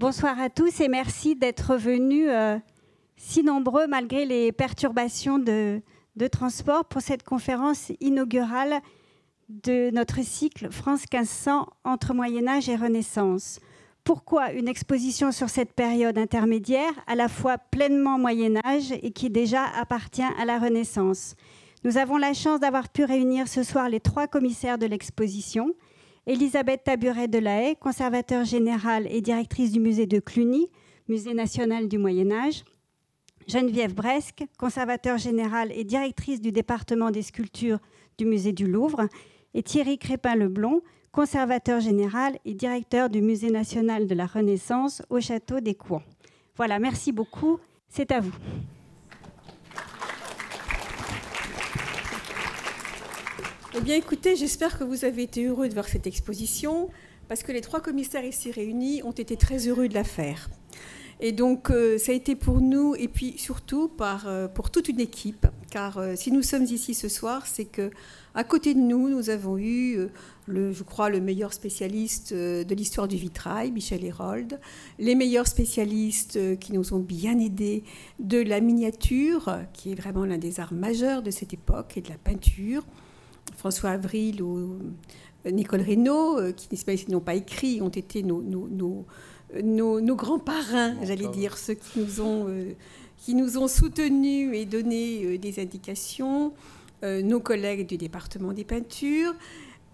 [0.00, 2.56] Bonsoir à tous et merci d'être venus euh,
[3.16, 5.82] si nombreux malgré les perturbations de,
[6.14, 8.80] de, transport pour cette conférence inaugurale
[9.48, 13.58] de notre cycle France 1500 entre Moyen Âge et Renaissance.
[14.04, 19.30] Pourquoi une exposition sur cette période intermédiaire, à la fois pleinement Moyen Âge et qui
[19.30, 21.34] déjà appartient à la Renaissance?
[21.82, 25.74] Nous avons la chance d'avoir pu réunir ce soir les trois commissaires de l'exposition.
[26.28, 30.68] Elisabeth Taburet de la Haye, conservateur général et directrice du musée de Cluny,
[31.08, 32.64] musée national du Moyen Âge.
[33.46, 37.78] Geneviève Bresque, conservateur général et directrice du département des sculptures
[38.18, 39.08] du musée du Louvre.
[39.54, 40.82] Et Thierry Crépin-Leblond,
[41.12, 46.02] conservateur général et directeur du Musée national de la Renaissance au Château des Couans.
[46.56, 47.58] Voilà, merci beaucoup.
[47.88, 48.34] C'est à vous.
[53.78, 56.88] Eh bien, écoutez, j'espère que vous avez été heureux de voir cette exposition,
[57.28, 60.50] parce que les trois commissaires ici réunis ont été très heureux de la faire.
[61.20, 64.88] Et donc, euh, ça a été pour nous, et puis surtout par, euh, pour toute
[64.88, 67.92] une équipe, car euh, si nous sommes ici ce soir, c'est que
[68.34, 70.08] à côté de nous, nous avons eu,
[70.48, 74.60] je crois, le meilleur spécialiste de l'histoire du vitrail, Michel Hérold,
[74.98, 77.82] les meilleurs spécialistes qui nous ont bien aidés
[78.20, 82.10] de la miniature, qui est vraiment l'un des arts majeurs de cette époque, et de
[82.10, 82.84] la peinture,
[83.58, 84.78] François Avril ou
[85.44, 86.68] Nicole Reynaud, qui
[87.10, 89.04] n'ont pas écrit, ont été nos, nos,
[89.62, 92.46] nos, nos grands parrains, j'allais dire, ceux qui nous ont,
[93.18, 96.52] qui nous ont soutenus et donné des indications.
[97.04, 99.32] Euh, nos collègues du département des peintures.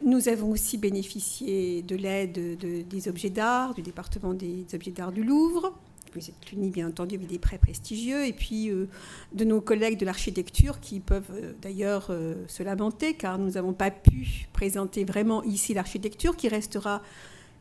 [0.03, 5.23] Nous avons aussi bénéficié de l'aide des objets d'art, du département des objets d'art du
[5.23, 5.75] Louvre.
[6.15, 8.27] Vous êtes unis, bien entendu, avec des prêts prestigieux.
[8.27, 8.89] Et puis euh,
[9.33, 12.11] de nos collègues de l'architecture qui peuvent euh, d'ailleurs
[12.49, 17.03] se lamenter car nous n'avons pas pu présenter vraiment ici l'architecture qui restera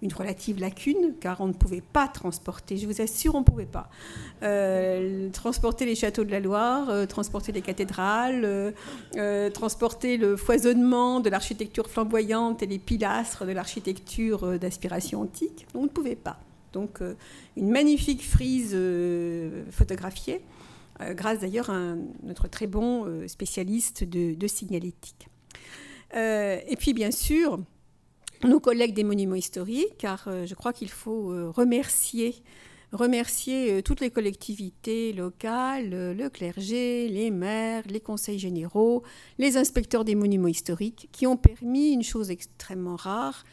[0.04, 3.66] une relative lacune, car on ne pouvait pas transporter, je vous assure, on ne pouvait
[3.66, 3.90] pas,
[4.44, 8.74] euh, transporter les châteaux de la Loire, euh, transporter les cathédrales,
[9.16, 15.66] euh, transporter le foisonnement de l'architecture flamboyante et les pilastres de l'architecture d'aspiration antique.
[15.74, 16.38] On ne pouvait pas.
[16.74, 17.00] Donc
[17.56, 18.76] une magnifique frise
[19.72, 20.42] photographiée,
[21.12, 25.28] grâce d'ailleurs à notre très bon spécialiste de, signalétique.
[26.14, 27.60] et puis bien sûr,
[28.48, 32.36] nos collègues des monuments historiques, car euh, je crois qu'il faut euh, remercier,
[32.92, 39.04] remercier euh, toutes les collectivités locales, le clergé, les maires, les conseils généraux,
[39.38, 43.46] les inspecteurs des monuments historiques, qui ont permis une chose extrêmement rare,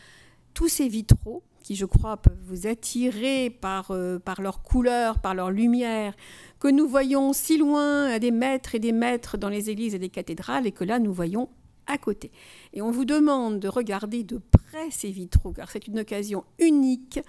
[0.54, 3.93] tous ces vitraux qui, je crois, peuvent vous attirer par,
[4.25, 6.15] par leur couleur, par leur lumière,
[6.59, 9.99] que nous voyons si loin à des mètres et des mètres dans les églises et
[9.99, 11.49] les cathédrales, et que là, nous voyons
[11.87, 12.31] à côté.
[12.72, 17.20] Et on vous demande de regarder de près ces vitraux, car c'est une occasion unique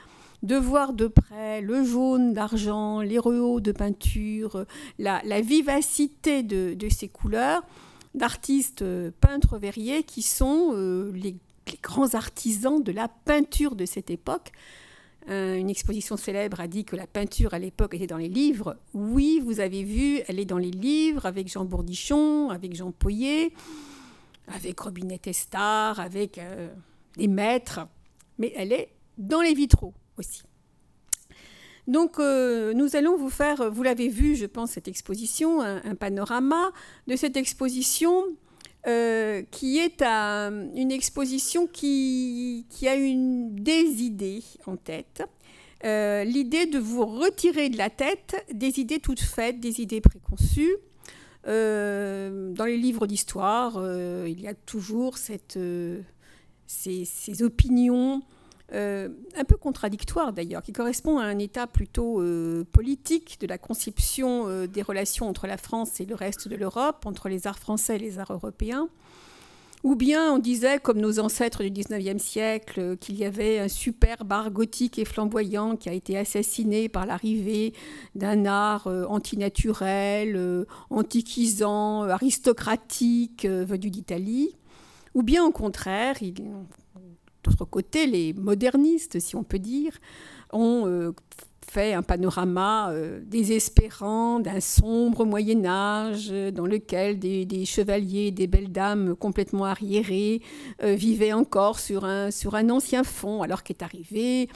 [0.44, 4.66] de voir de près le jaune d'argent, les rehauts de peinture,
[4.98, 7.64] la, vivacité de, ces couleurs
[8.14, 11.38] d'artistes euh, peintres verriers qui sont euh, les,
[11.82, 14.52] grands artisans de la peinture de cette époque.
[15.30, 18.78] Euh, une exposition célèbre a dit que la peinture à l'époque était dans les livres.
[18.94, 23.54] Oui, vous avez vu, elle est dans les livres avec Jean Bourdichon, avec Jean Poyer
[24.48, 26.70] avec Robinet Estar, avec euh,
[27.18, 27.88] maîtres,
[28.38, 30.44] mais elle est dans les vitraux aussi.
[31.88, 36.72] Donc euh, nous allons vous faire, vous l'avez vu, je pense, cette exposition, un, panorama
[37.08, 38.24] de cette exposition
[38.88, 45.24] euh, qui est une exposition qui, a une, des idées en tête.
[45.84, 50.78] L'idée de vous retirer de la tête des idées toutes faites, des idées préconçues,
[51.48, 55.16] euh, dans les livres d'histoire, euh, il y a toujours
[55.56, 56.02] euh,
[56.68, 58.22] ces, opinions
[58.74, 62.24] un peu contradictoires d'ailleurs, qui correspondent à un état plutôt
[62.72, 67.30] politique de la conception des relations entre la France et le reste de l'Europe, entre
[67.30, 68.90] les arts français et les arts européens.
[69.84, 74.32] Ou bien on disait, comme nos ancêtres du 19e siècle, qu'il y avait un superbe
[74.32, 77.74] art gothique et flamboyant qui a été assassiné par l'arrivée
[78.14, 84.56] d'un art euh, antinaturel, euh, antiquisant, aristocratique euh, venu d'Italie.
[85.16, 86.16] Ou bien au contraire,
[87.44, 89.94] d'autre côté, les modernistes, si on peut dire,
[90.52, 91.14] ont
[91.72, 98.46] fait un panorama euh, désespérant d'un sombre Moyen Âge euh, dans lequel des, chevaliers, des
[98.46, 100.42] belles dames complètement arriérées
[100.84, 102.30] euh, vivaient encore sur un,
[102.70, 104.50] ancien fond, alors qu'est arrivé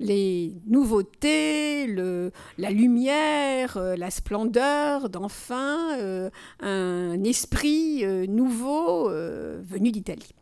[0.00, 6.30] les nouveautés, la lumière, la splendeur d'enfin
[6.60, 10.32] un esprit nouveau venu d'Italie.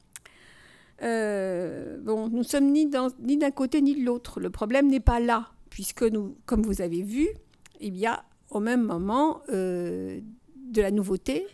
[1.00, 4.40] Bon, nous sommes ni d'un côté ni de l'autre.
[4.40, 7.28] Le problème n'est pas là puisque nous, comme vous avez vu,
[7.80, 10.22] il y a au même moment de
[10.76, 11.46] la nouveauté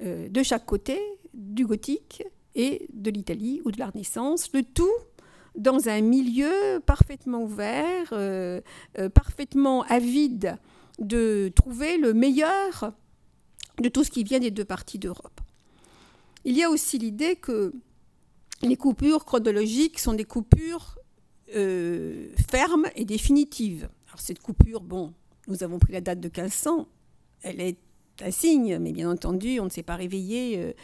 [0.00, 0.98] de chaque côté,
[1.34, 2.24] du gothique
[2.54, 4.90] et de l'Italie ou de la Renaissance, le tout
[5.54, 8.60] dans un milieu parfaitement ouvert, euh,
[8.98, 10.56] euh, parfaitement avide
[10.98, 12.92] de trouver le meilleur
[13.80, 15.40] de tout ce qui vient des deux parties d'Europe.
[16.44, 17.72] Il y a aussi l'idée que
[18.62, 20.98] les coupures chronologiques sont des coupures
[21.54, 23.88] euh, fermes et définitives.
[24.08, 25.12] Alors cette coupure, bon,
[25.48, 26.88] nous avons pris la date de 1500,
[27.42, 27.78] elle est
[28.22, 30.74] un signe, mais bien entendu, on ne s'est pas réveillé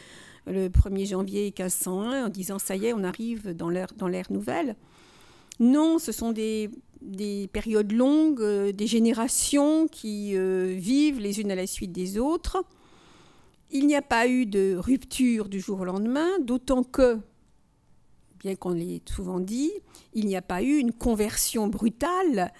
[0.45, 4.75] le 1er janvier 1501 en disant ça y est, on arrive dans l'ère nouvelle.
[5.59, 6.69] Non, ce sont des,
[7.51, 12.63] périodes longues, euh, des générations qui euh, vivent les unes à la suite des autres.
[13.71, 17.19] Il n'y a pas eu de rupture du jour au lendemain, d'autant que,
[18.39, 19.71] bien qu'on l'ait souvent dit,
[20.13, 22.51] il n'y a pas eu une conversion brutale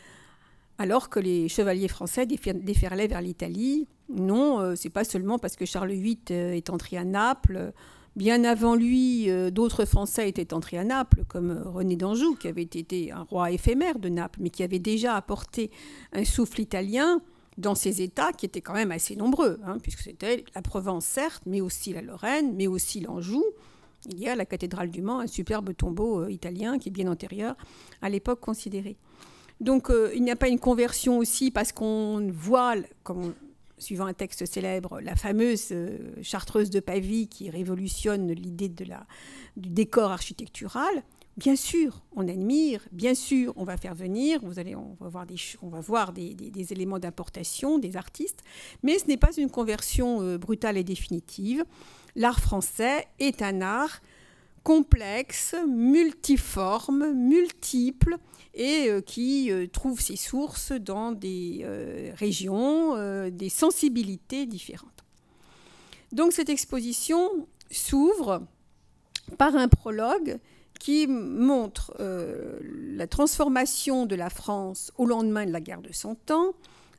[0.78, 5.66] alors que les chevaliers français déferlaient vers l'Italie non, euh, c'est pas seulement parce que
[5.66, 7.72] Charles VIII euh, est entré à Naples.
[8.16, 12.64] Bien avant lui, euh, d'autres Français étaient entrés à Naples, comme René d'Anjou, qui avait
[12.64, 15.70] été un roi éphémère de Naples, mais qui avait déjà apporté
[16.12, 17.22] un souffle italien
[17.58, 21.44] dans ces États qui étaient quand même assez nombreux, hein, puisque c'était la Provence, certes,
[21.46, 23.44] mais aussi la Lorraine, mais aussi l'Anjou.
[24.08, 27.56] Il y a la cathédrale du Mans, un superbe tombeau italien qui est bien antérieur
[28.02, 28.98] à l'époque considérée.
[29.60, 33.34] Donc il n'y a pas une conversion aussi parce qu'on voit, comme
[33.80, 39.06] suivant un texte célèbre, la fameuse euh, chartreuse de Pavie qui révolutionne l'idée de la,
[39.58, 41.04] du décor architectural.
[41.38, 45.26] Bien sûr, on admire, bien sûr, on va faire venir, vous allez, on va voir
[45.26, 48.44] des, on va voir des, des, éléments d'importation, des artistes,
[48.84, 51.64] mais ce n'est pas une conversion euh, brutale et définitive.
[52.20, 54.02] L'art français est un art
[54.64, 58.18] complexe, multiforme, multiple,
[58.54, 65.06] et euh, qui euh, trouve ses sources dans des euh, régions, des sensibilités différentes.
[66.12, 68.42] Donc cette exposition s'ouvre
[69.38, 70.40] par un prologue
[70.78, 76.54] qui montre la transformation de la France au lendemain de la guerre de Cent Ans,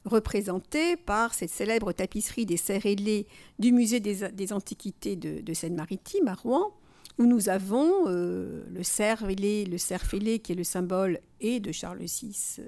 [0.05, 3.27] représentée par cette célèbre tapisserie des serres ailées
[3.59, 6.73] du musée des, Antiquités de, Seine-Maritime à Rouen,
[7.19, 11.61] où nous avons euh, le cerf ailé, le cerf fêlé qui est le symbole et
[11.61, 12.65] de Charles VI euh,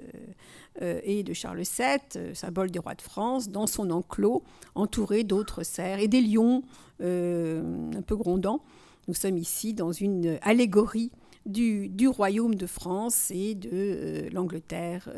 [0.83, 4.43] euh, et de Charles VII, symbole des rois de France, dans son enclos,
[4.75, 6.61] entouré d'autres cerfs et des lions
[6.99, 8.61] un peu grondants.
[9.09, 11.11] Nous sommes ici dans une allégorie
[11.45, 15.09] du royaume de France et de l'Angleterre,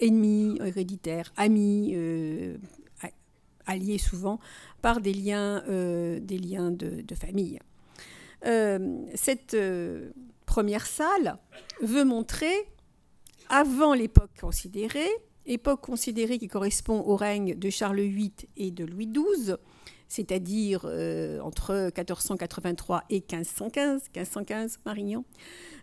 [0.00, 1.94] ennemi héréditaire, ami,
[3.66, 4.38] allié souvent
[4.82, 7.58] par des liens, des liens de famille.
[8.44, 10.10] Euh, cette euh,
[10.44, 11.38] première salle
[11.80, 12.54] veut montrer,
[13.48, 15.08] avant l'époque considérée,
[15.46, 19.54] époque considérée qui correspond au règne de Charles VIII et de Louis XII,
[20.08, 25.24] c'est-à-dire euh, entre 1483 et 1515, 1515 Marignan,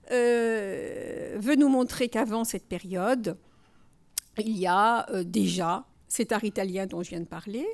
[0.10, 3.38] veut nous montrer qu'avant cette période,
[4.40, 7.66] il y a déjà cet art italien dont je viens de parler,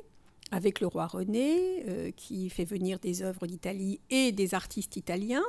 [0.50, 5.44] avec le roi René, euh, qui fait venir des œuvres d'Italie et des artistes italiens.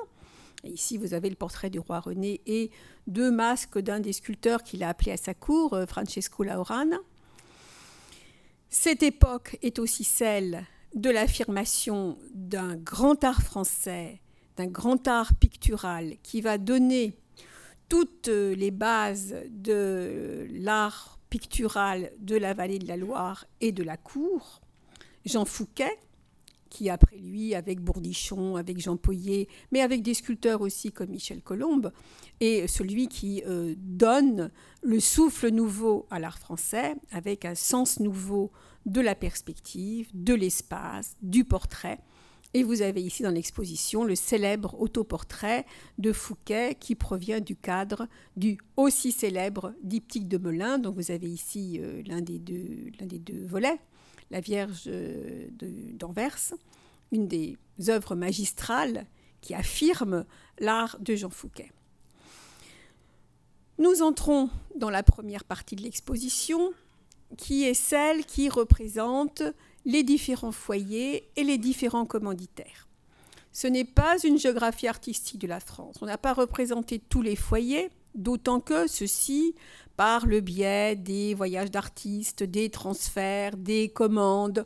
[0.63, 2.69] ici, vous avez le portrait du roi René et
[3.07, 6.97] deux masques d'un des sculpteurs qu'il a appelé à sa cour, euh, Francesco Laurana.
[8.69, 14.21] Cette époque est aussi celle de l'affirmation d'un grand art français,
[14.57, 17.13] d'un grand art pictural qui va donner
[17.92, 23.98] toutes les bases de l'art pictural de la vallée de la Loire et de la
[23.98, 24.62] cour.
[25.26, 26.00] Jean Fouquet,
[26.69, 31.42] qui après lui, avec Bourdichon, avec Jean Poyer, mais avec des sculpteurs aussi comme Michel
[31.42, 31.92] Colombe,
[32.40, 34.52] est celui qui euh, donne
[34.83, 38.54] le souffle nouveau à l'art français, avec un sens nouveau
[38.86, 42.00] de la perspective, de l'espace, du portrait.
[42.53, 45.65] Et vous avez ici dans l'exposition le célèbre autoportrait
[45.97, 51.29] de Fouquet qui provient du cadre du aussi célèbre diptyque de Melun, dont vous avez
[51.29, 53.79] ici euh, l'un des, des deux volets
[54.31, 54.89] la Vierge
[55.93, 56.53] d'Anvers,
[57.11, 57.57] une des
[57.89, 59.05] œuvres magistrales
[59.41, 60.25] qui affirme
[60.59, 61.71] l'art de Jean Fouquet.
[63.77, 66.71] Nous entrons dans la première partie de l'exposition,
[67.38, 69.44] qui est celle qui représente
[69.85, 72.88] les différents foyers et les différents commanditaires.
[73.52, 75.97] Ce n'est pas une géographie artistique de la France.
[76.02, 79.56] On n'a pas représenté tous les foyers, d'autant que ceux-ci
[79.97, 84.66] par le biais des voyages d'artistes, des transferts, des commandes,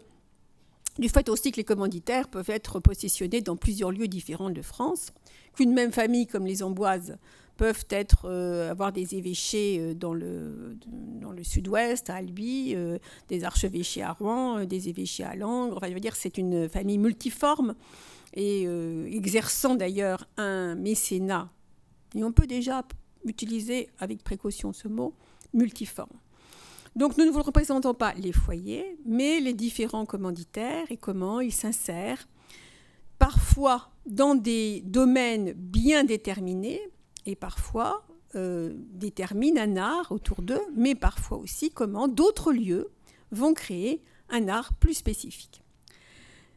[0.99, 5.11] du fait aussi que les commanditaires peuvent être positionnés dans plusieurs lieux différents de France,
[5.55, 7.17] qu'une même famille comme les Amboises
[7.57, 8.29] peuvent être,
[8.69, 10.77] avoir des évêchés dans le,
[11.21, 12.75] dans le sud-ouest, à Albi,
[13.29, 15.77] des archevêchés à Rouen, des évêchés à Langres.
[15.77, 17.75] Enfin, je veux dire, c'est une famille multiforme
[18.33, 18.63] et
[19.11, 21.49] exerçant d'ailleurs un mécénat.
[22.15, 22.83] Et on peut déjà
[23.25, 25.13] utiliser avec précaution ce mot,
[25.53, 26.17] multiforme.
[26.95, 31.51] Donc nous ne vous représentons pas les foyers, mais les différents commanditaires et comment ils
[31.51, 32.25] s'insèrent,
[33.19, 36.79] parfois dans des domaines bien déterminés,
[37.25, 38.05] et parfois
[38.35, 42.91] euh, déterminent un art autour d'eux, mais parfois aussi comment d'autres lieux
[43.31, 45.61] vont créer un art plus spécifique.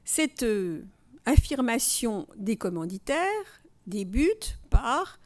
[0.05, 0.85] Cette euh,
[1.25, 5.19] affirmation des commanditaires débute par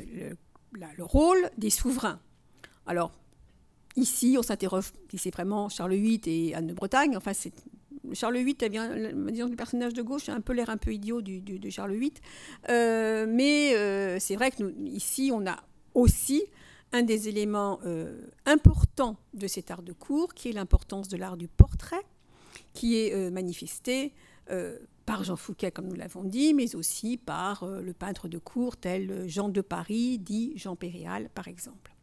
[0.00, 0.36] le,
[0.72, 2.20] le rôle des souverains.
[2.86, 3.12] Alors,
[3.96, 7.16] Ici, on s'interroge si c'est vraiment Charles VIII et Anne de Bretagne.
[7.16, 7.52] Enfin, c'est
[8.14, 8.90] Charles VIII, eh bien,
[9.30, 12.12] disons le personnage de gauche a un peu l'air un peu idiot de Charles VIII.
[12.68, 15.56] Euh, mais euh, c'est vrai que ici, on a
[15.94, 16.44] aussi
[16.92, 21.36] un des éléments euh, importants de cet art de cour, qui est l'importance de l'art
[21.36, 22.04] du portrait,
[22.72, 24.12] qui est manifesté
[25.06, 29.28] par Jean Fouquet, comme nous l'avons dit, mais aussi par le peintre de cour tel
[29.28, 31.95] Jean de Paris, dit Jean Péréal, par exemple.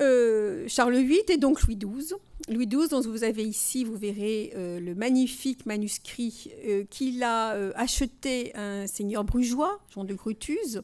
[0.00, 2.14] Euh, Charles VIII et donc Louis XII.
[2.48, 7.50] Louis XII, dont vous avez ici, vous verrez euh, le magnifique manuscrit euh, qu'il a
[7.76, 10.82] acheté un seigneur brugeois, Jean de Grutuse,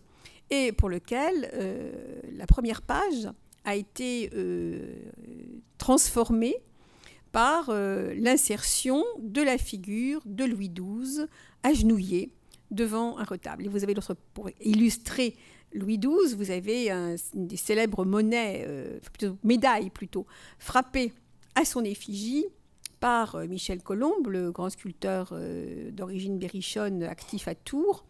[0.51, 1.51] et pour lequel
[2.33, 3.29] la première page
[3.67, 4.31] a été
[5.77, 6.57] transformée
[7.33, 11.27] par l'insertion de la figure de Louis XII
[11.63, 12.33] agenouillé
[12.71, 13.67] devant un retable.
[13.67, 15.37] Et vous avez l'autre pour illustrer
[15.75, 16.91] Louis XII, vous avez
[17.35, 18.99] des célèbres monnaies, euh,
[19.45, 20.27] médailles plutôt,
[20.59, 21.13] frappées
[21.55, 22.47] à son effigie
[23.01, 28.05] par euh, Michel Colombe, le grand sculpteur euh, d'origine berrichonne actif à Tours,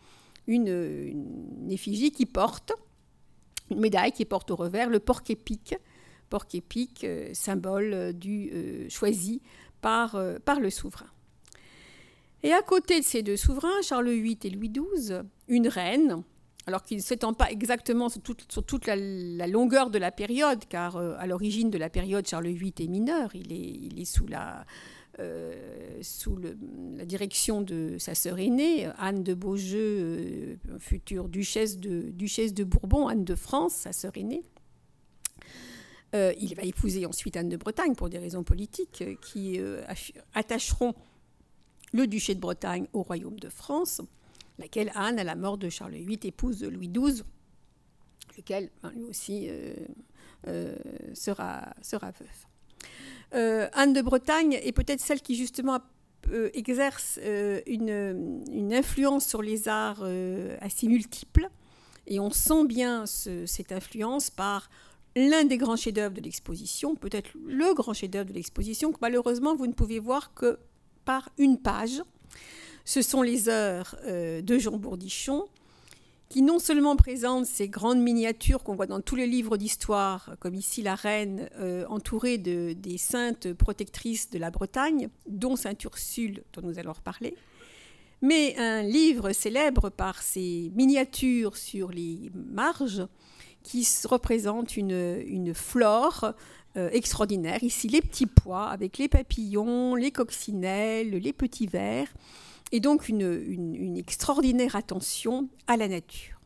[0.46, 2.72] une, effigie qui porte,
[3.70, 5.76] une médaille qui porte au revers le porc-épic,
[6.30, 8.50] porc-épic, symbole du
[8.88, 9.42] choisi
[9.82, 11.10] par, par le souverain.
[12.42, 16.22] Et à côté de ces deux souverains, Charles VIII et Louis XII, une reine,
[16.68, 21.14] alors qu'il ne s'étend pas exactement sur toute, la, longueur de la période, car euh,
[21.18, 24.66] à l'origine de la période, Charles VIII est mineur, il est, sous, la,
[25.18, 26.02] euh,
[27.06, 33.08] direction de sa sœur aînée, Anne de Beaujeu, euh, future duchesse de, duchesse de Bourbon,
[33.08, 34.42] Anne de France, sa sœur aînée.
[36.12, 39.58] il va épouser ensuite Anne de Bretagne pour des raisons politiques qui
[40.34, 40.94] attacheront
[41.94, 44.02] le duché de Bretagne au royaume de France
[44.58, 47.22] laquelle Anne, à la mort de Charles VIII, épouse Louis XII,
[48.36, 49.74] lequel ben, lui aussi euh,
[50.46, 50.76] euh,
[51.14, 52.46] sera, sera veuf.
[53.34, 55.80] Euh, Anne de Bretagne est peut-être celle qui justement
[56.52, 57.18] exerce
[57.66, 60.02] une, influence sur les arts
[60.60, 61.48] assez multiples,
[62.06, 64.68] et on sent bien cette influence par
[65.16, 69.66] l'un des grands chefs-d'œuvre de l'exposition, peut-être le grand chef-d'œuvre de l'exposition, que malheureusement vous
[69.66, 70.58] ne pouvez voir que
[71.04, 72.02] par une page,
[72.88, 75.44] ce sont les heures euh, de Jean Bourdichon,
[76.30, 80.54] qui non seulement présentent ces grandes miniatures qu'on voit dans tous les livres d'histoire, comme
[80.54, 86.42] ici la reine euh, entourée de, des saintes protectrices de la Bretagne, dont Sainte Ursule,
[86.54, 87.36] dont nous allons reparler,
[88.22, 93.06] mais un livre célèbre par ses miniatures sur les marges,
[93.62, 96.32] qui représentent une, flore
[96.78, 97.62] euh, extraordinaire.
[97.62, 102.08] Ici, les petits pois avec les papillons, les coccinelles, les petits vers
[102.72, 106.36] et donc une, extraordinaire attention à la nature.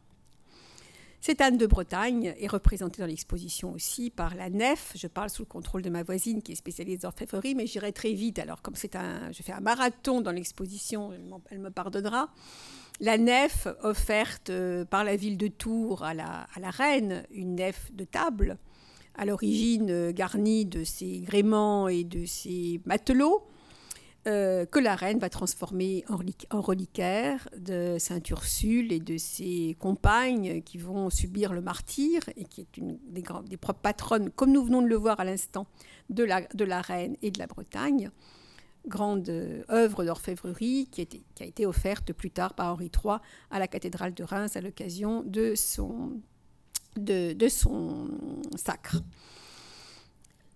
[1.21, 4.93] Cette Anne de Bretagne est représentée dans l'exposition aussi par la nef.
[4.97, 7.93] Je parle sous le contrôle de ma voisine qui est spécialisée en d'orfèvrerie, mais j'irai
[7.93, 8.41] très vite.
[8.41, 11.13] Alors, comme c'est un, je fais un marathon dans l'exposition,
[11.51, 12.31] elle, me pardonnera.
[12.99, 17.55] La nef offerte euh, par la ville de Tours à la, à la reine, une
[17.55, 18.59] nef de table,
[19.15, 23.47] à l'origine euh, garnie de ses gréements et de ses matelots,
[24.29, 30.63] euh, que la reine va transformer en, reliquaire de Sainte Ursule et de ses compagnes
[30.63, 34.63] qui vont subir le martyr et qui est une des, des propres patronnes, comme nous
[34.63, 35.67] venons de le voir à l'instant,
[36.09, 38.13] de la, de la reine et de la Bretagne.
[38.87, 41.01] Grande euh, œuvre d'orfèvrerie qui,
[41.41, 43.17] a été offerte plus tard par Henri III
[43.51, 46.13] à la cathédrale de Reims à l'occasion de son,
[46.97, 48.09] de son
[48.55, 49.03] sacre.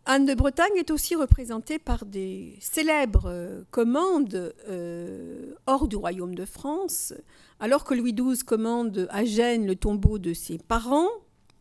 [0.09, 6.37] Anne de Bretagne est aussi représentée par des célèbres euh, commandes euh, hors du royaume
[6.37, 7.13] de France,
[7.59, 11.09] alors que Louis XII commande à Gênes le tombeau de ses parents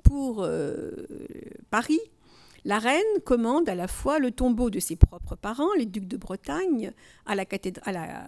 [0.04, 0.92] pour euh,
[1.72, 2.00] Paris.
[2.66, 6.18] La reine commande à la fois le tombeau de ses propres parents, les ducs de
[6.18, 6.94] Bretagne,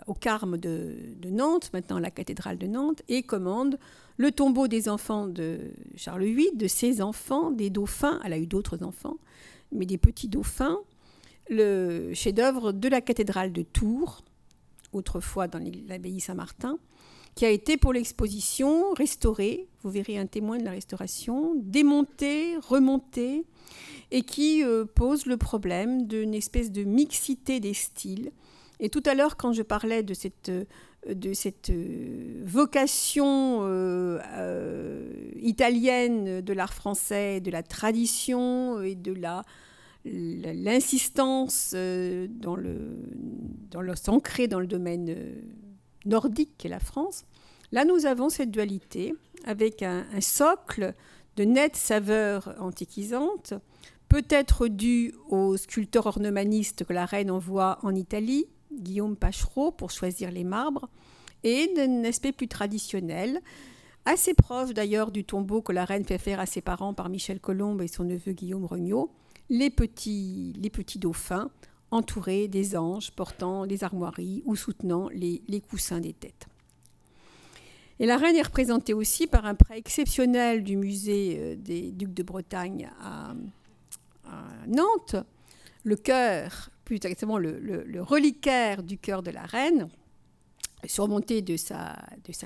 [0.08, 0.96] au Carme de,
[1.26, 3.80] Nantes, maintenant la cathédrale de Nantes, et commande
[4.18, 5.60] le tombeau des enfants de
[5.96, 9.18] Charles VIII, de ses enfants, des dauphins, elle a eu d'autres enfants,
[9.72, 10.80] mais des petits dauphins,
[11.50, 14.24] le chef-d'œuvre de la cathédrale de Tours,
[14.94, 16.78] autrefois dans l'abbaye Saint-Martin,
[17.36, 23.46] qui a été pour l'exposition restauré, vous verrez un témoin de la restauration, démonté, remonté,
[24.10, 28.32] et qui euh, pose le problème d'une espèce de mixité des styles.
[28.80, 30.66] Et tout à l'heure, quand je parlais de cette, euh,
[31.14, 33.68] de cette euh, vocation
[35.42, 39.44] italienne de l'art français, de la tradition et de la
[40.10, 42.80] l'insistance dans le,
[43.72, 45.14] dans le s'ancrer dans le domaine
[46.06, 47.26] nordique qu'est la France,
[47.72, 49.14] là nous avons cette dualité
[49.46, 50.94] avec un, socle
[51.36, 53.54] de nette saveur antiquisante,
[54.10, 58.46] peut-être dû au sculpteur ornemaniste que la reine envoie en Italie,
[58.78, 60.90] Guillaume Pachereau, pour choisir les marbres,
[61.44, 63.42] et d'un aspect plus traditionnel,
[64.06, 67.40] assez proche d'ailleurs du tombeau que la reine fait faire à ses parents par Michel
[67.40, 69.12] Colombe et son neveu Guillaume Regnault,
[69.50, 71.50] les petits, les petits dauphins
[71.92, 76.48] entourés des anges portant les armoiries ou soutenant les, coussins des têtes.
[78.00, 82.14] Et la reine est représentée aussi par un prêt exceptionnel du musée euh, des Ducs
[82.14, 83.34] de Bretagne à,
[84.68, 85.16] Nantes,
[85.86, 89.90] le cœur, plus exactement le, reliquaire du cœur de la reine,
[90.86, 91.98] surmonté de sa,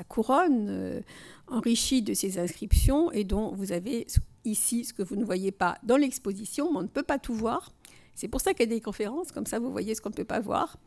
[0.07, 1.01] couronne, euh,
[1.47, 4.07] enrichi de ses inscriptions, et dont vous avez
[4.43, 7.35] ici ce que vous ne voyez pas dans l'exposition, mais on ne peut pas tout
[7.35, 7.71] voir.
[8.15, 10.15] C'est pour ça qu'il y a des conférences, comme ça vous voyez ce qu'on ne
[10.15, 10.79] peut pas voir.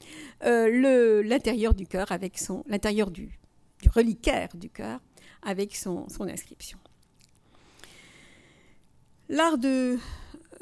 [0.45, 3.39] Euh, l'intérieur du cœur, avec son, l'intérieur du,
[3.83, 4.99] du, reliquaire du cœur,
[5.43, 6.79] avec son, son inscription.
[9.29, 9.97] L'art de,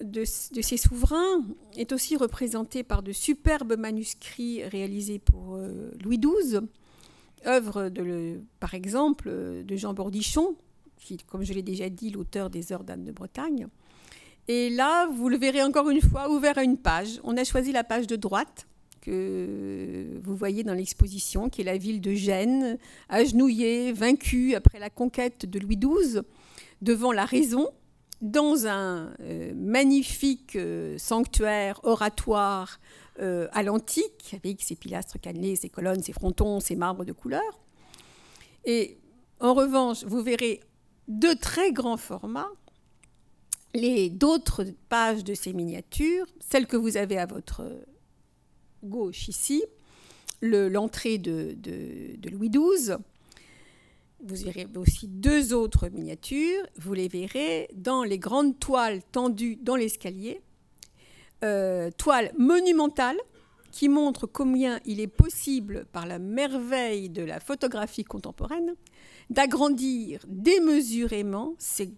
[0.02, 1.44] de, ces souverains
[1.76, 6.60] est aussi représenté par de superbes manuscrits réalisés pour euh, Louis XII,
[7.46, 9.30] œuvre de, par exemple
[9.64, 10.56] de Jean Bordichon,
[10.96, 13.68] qui, comme je l'ai déjà dit, l'auteur des Heures d'Anne de Bretagne,
[14.48, 17.20] et là, vous le verrez encore une fois, ouvert à une page.
[17.22, 18.66] On a choisi la page de droite
[19.00, 24.90] que vous voyez dans l'exposition, qui est la ville de Gênes, agenouillée, vaincue après la
[24.90, 26.20] conquête de Louis XII,
[26.82, 27.68] devant la raison,
[28.22, 32.80] dans un euh, magnifique euh, sanctuaire oratoire
[33.20, 37.60] euh, à l'antique, avec ses pilastres cannelés, ses colonnes, ses frontons, ses marbres de couleur.
[38.64, 38.96] Et
[39.40, 40.60] en revanche, vous verrez
[41.08, 42.50] deux très grands formats
[43.74, 47.62] les d'autres pages de ces miniatures, celles que vous avez à votre
[48.84, 49.64] gauche ici,
[50.42, 52.96] l'entrée de, de, Louis XII.
[54.24, 56.64] Vous verrez aussi deux autres miniatures.
[56.76, 60.40] Vous les verrez dans les grandes toiles tendues dans l'escalier.
[61.44, 63.18] Euh, toiles monumentales
[63.72, 68.74] qui montrent combien il est possible, par la merveille de la photographie contemporaine,
[69.30, 71.94] d'agrandir démesurément ces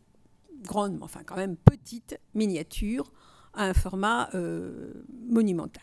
[0.63, 3.13] grande, enfin quand même petite miniature
[3.53, 4.93] à un format euh,
[5.29, 5.83] monumental.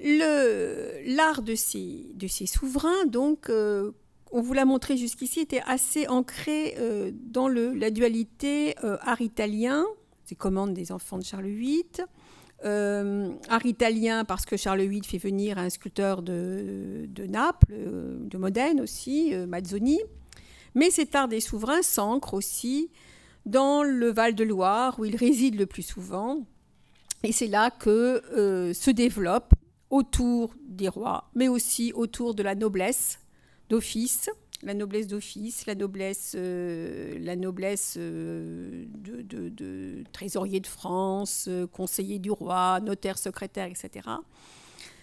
[0.00, 3.92] L'art de ces, de ces souverains, donc, euh,
[4.32, 9.84] on vous l'a montré jusqu'ici, était assez ancré euh, dans le, la dualité art italien,
[10.24, 11.84] c'est commandes des enfants de Charles VIII,
[12.64, 18.80] art italien parce que Charles VIII fait venir un sculpteur de, de Naples, de Modène
[18.80, 20.00] aussi, Mazzoni,
[20.74, 22.90] mais cet art des souverains s'ancre aussi
[23.46, 26.44] dans le Val-de-Loire, où il réside le plus souvent.
[27.24, 29.52] Et c'est là que euh, se développe
[29.90, 33.18] autour des rois, mais aussi autour de la noblesse
[33.68, 34.30] d'office,
[34.62, 42.30] la noblesse d'office, la noblesse, euh, la noblesse euh, de, trésorier de France, conseiller du
[42.30, 44.08] roi, notaire secrétaire, etc.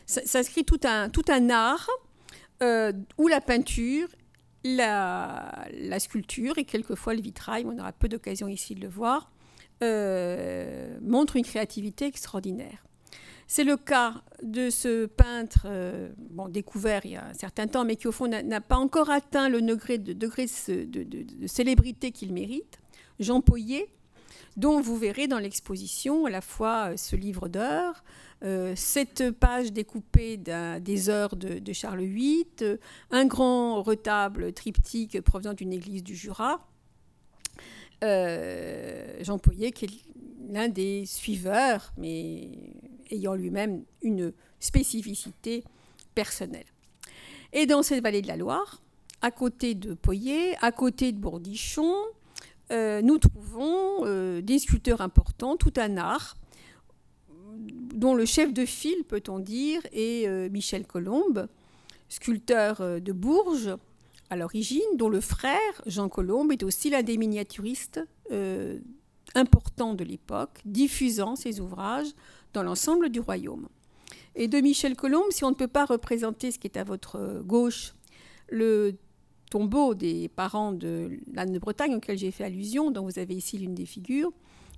[0.05, 1.89] Ça s'inscrit tout un, tout un art
[3.17, 4.07] où la peinture
[4.65, 9.31] la, sculpture et quelquefois le vitrail, on aura peu d'occasion ici de le voir,
[9.83, 12.85] euh, montre une créativité extraordinaire.
[13.47, 16.09] C'est le cas de ce peintre, euh,
[16.49, 19.49] découvert il y a un certain temps, mais qui au fond n'a pas encore atteint
[19.49, 22.79] le degré de, célébrité qu'il mérite,
[23.19, 23.89] Jean Poyer,
[24.57, 28.03] dont vous verrez dans l'exposition à la fois euh, ce livre d'heures,
[28.43, 32.77] euh, cette page découpée des heures de, Charles VIII, euh,
[33.11, 36.67] un grand retable triptyque provenant d'une église du Jura.
[38.01, 39.89] Jean Poyer, qui est
[40.51, 42.51] l'un des suiveurs, mais
[43.11, 45.63] ayant lui-même une spécificité
[46.13, 46.65] personnelle.
[47.53, 48.81] Et dans cette vallée de la Loire,
[49.21, 51.93] à côté de Poyer, à côté de Bourdichon,
[52.71, 56.35] euh, nous trouvons euh, des sculpteurs importants, tout un art,
[57.93, 61.47] dont le chef de file, peut-on dire, est Michel Colombe,
[62.09, 63.73] sculpteur de Bourges
[64.29, 68.01] à l'origine, dont le frère, Jean Colombe, est aussi l'un des miniaturistes
[69.35, 72.11] importants de l'époque, diffusant ses ouvrages
[72.55, 73.67] dans l'ensemble du royaume.
[74.35, 77.41] Et de Michel Colombe, si on ne peut pas représenter ce qui est à votre
[77.45, 77.93] gauche,
[78.49, 78.95] le
[79.49, 83.57] tombeau des parents de l'Anne de Bretagne, auquel j'ai fait allusion, dont vous avez ici
[83.57, 84.31] l'une des figures,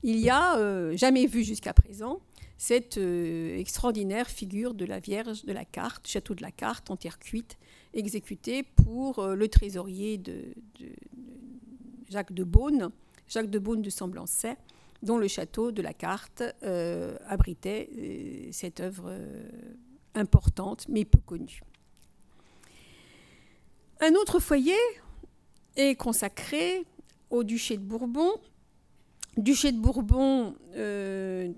[0.03, 2.19] il y a, euh, jamais vu jusqu'à présent,
[2.57, 6.97] cette euh, extraordinaire figure de la Vierge de la Carte, château de la Carte, en
[6.97, 7.57] terre cuite,
[7.93, 10.53] exécutée pour euh, le trésorier de,
[12.09, 12.89] Jacques de Beaune,
[13.27, 14.55] Jacques de Beaune de Semblançay,
[15.03, 16.43] dont le château de la Carte
[17.27, 19.13] abritait cette œuvre
[20.15, 21.61] importante mais peu connue.
[23.99, 24.77] Un autre foyer
[25.75, 26.85] est consacré
[27.29, 28.31] au duché de Bourbon.
[29.37, 31.51] Duché de Bourbon euh,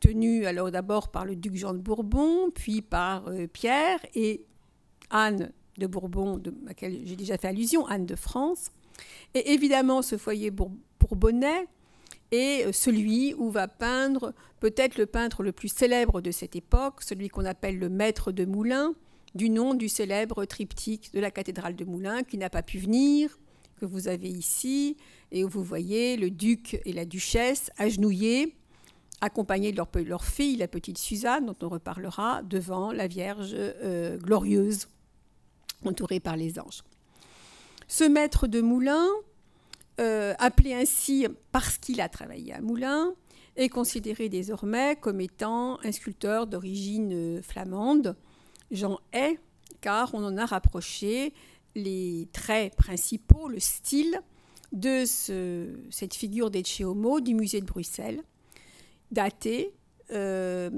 [0.00, 4.44] tenu alors d'abord par le duc Jean de Bourbon, puis par euh, Pierre et
[5.10, 8.70] Anne de Bourbon, à laquelle j'ai déjà fait allusion, Anne de France.
[9.34, 11.66] Et évidemment, ce foyer bourbonnais
[12.30, 17.02] est euh, celui où va peindre peut-être le peintre le plus célèbre de cette époque,
[17.02, 18.94] celui qu'on appelle le maître de Moulins,
[19.34, 23.38] du nom du célèbre triptyque de la cathédrale de Moulins qui n'a pas pu venir,
[23.80, 24.96] que vous avez ici,
[25.32, 28.56] et où vous voyez le duc et la duchesse agenouillés,
[29.20, 34.18] accompagnés de leur, leur fille, la petite Suzanne, dont on reparlera, devant la Vierge euh,
[34.18, 34.88] glorieuse,
[35.84, 36.82] entourée par les anges.
[37.88, 39.08] Ce maître de Moulins,
[40.00, 43.12] euh, appelé ainsi parce qu'il a travaillé à Moulins,
[43.56, 48.16] est considéré désormais comme étant un sculpteur d'origine euh, flamande,
[48.70, 49.38] Jean est,
[49.82, 51.34] car on en a rapproché
[51.74, 54.22] les traits principaux, le style
[54.72, 56.80] de cette figure d'Ecce
[57.22, 58.22] du musée de Bruxelles,
[59.10, 59.74] daté,
[60.12, 60.70] euh,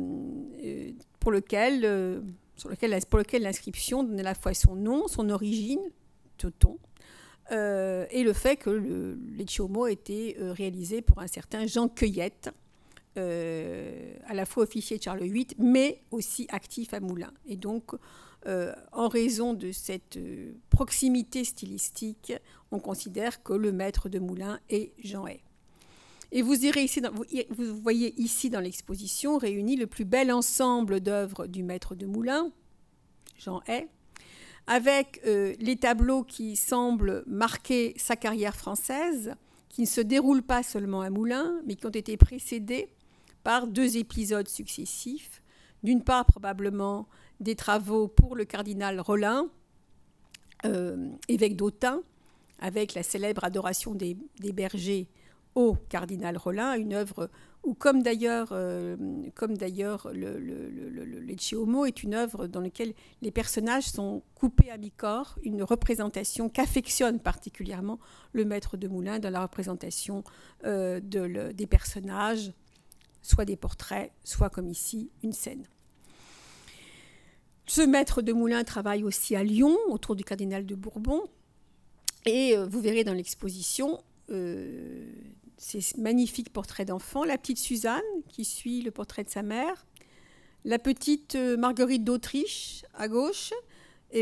[1.20, 2.22] pour lequel,
[2.56, 5.82] sur lequel, l'inscription donne à la fois son nom, son origine,
[6.38, 6.78] Teuton,
[7.52, 12.50] et le fait que l'Ecce Homo a été réalisé pour un certain Jean Cueillette,
[13.18, 17.34] euh, à la fois officier de Charles VIII, mais aussi actif à Moulins.
[17.46, 17.92] Et donc,
[18.46, 22.32] euh, en raison de cette euh, proximité stylistique,
[22.70, 25.42] on considère que le maître de Moulins est Jean Hay.
[26.30, 26.54] Et vous,
[27.82, 32.50] voyez ici dans l'exposition réuni le plus bel ensemble d'œuvres du maître de Moulins,
[33.36, 33.88] Jean Hay,
[34.66, 39.34] avec les tableaux qui semblent marquer sa carrière française,
[39.68, 42.88] qui ne se déroulent pas seulement à Moulins, mais qui ont été précédés
[43.42, 45.42] par deux épisodes successifs.
[45.82, 47.08] D'une part, probablement
[47.40, 49.48] des travaux pour le cardinal Rollin,
[50.64, 52.02] euh, évêque d'Autun,
[52.60, 54.16] avec la célèbre adoration des,
[54.52, 55.08] bergers
[55.54, 57.28] au cardinal Rollin, une œuvre
[57.64, 58.96] où, comme d'ailleurs, euh,
[59.34, 61.30] comme d'ailleurs le, le,
[61.86, 67.98] est une œuvre dans laquelle les personnages sont coupés à mi-corps, une représentation qu'affectionne particulièrement
[68.32, 70.24] le maître de Moulin dans la représentation
[70.64, 72.52] euh, de, des personnages
[73.22, 75.64] soit des portraits, soit comme ici, une scène.
[77.66, 81.22] Ce maître de moulin travaille aussi à Lyon, autour du cardinal de Bourbon.
[82.26, 84.02] Et euh, vous verrez dans l'exposition
[85.62, 87.24] ces magnifiques portraits d'enfants.
[87.24, 89.86] La petite Suzanne, qui suit le portrait de sa mère.
[90.64, 93.52] La petite euh, Marguerite d'Autriche, à gauche,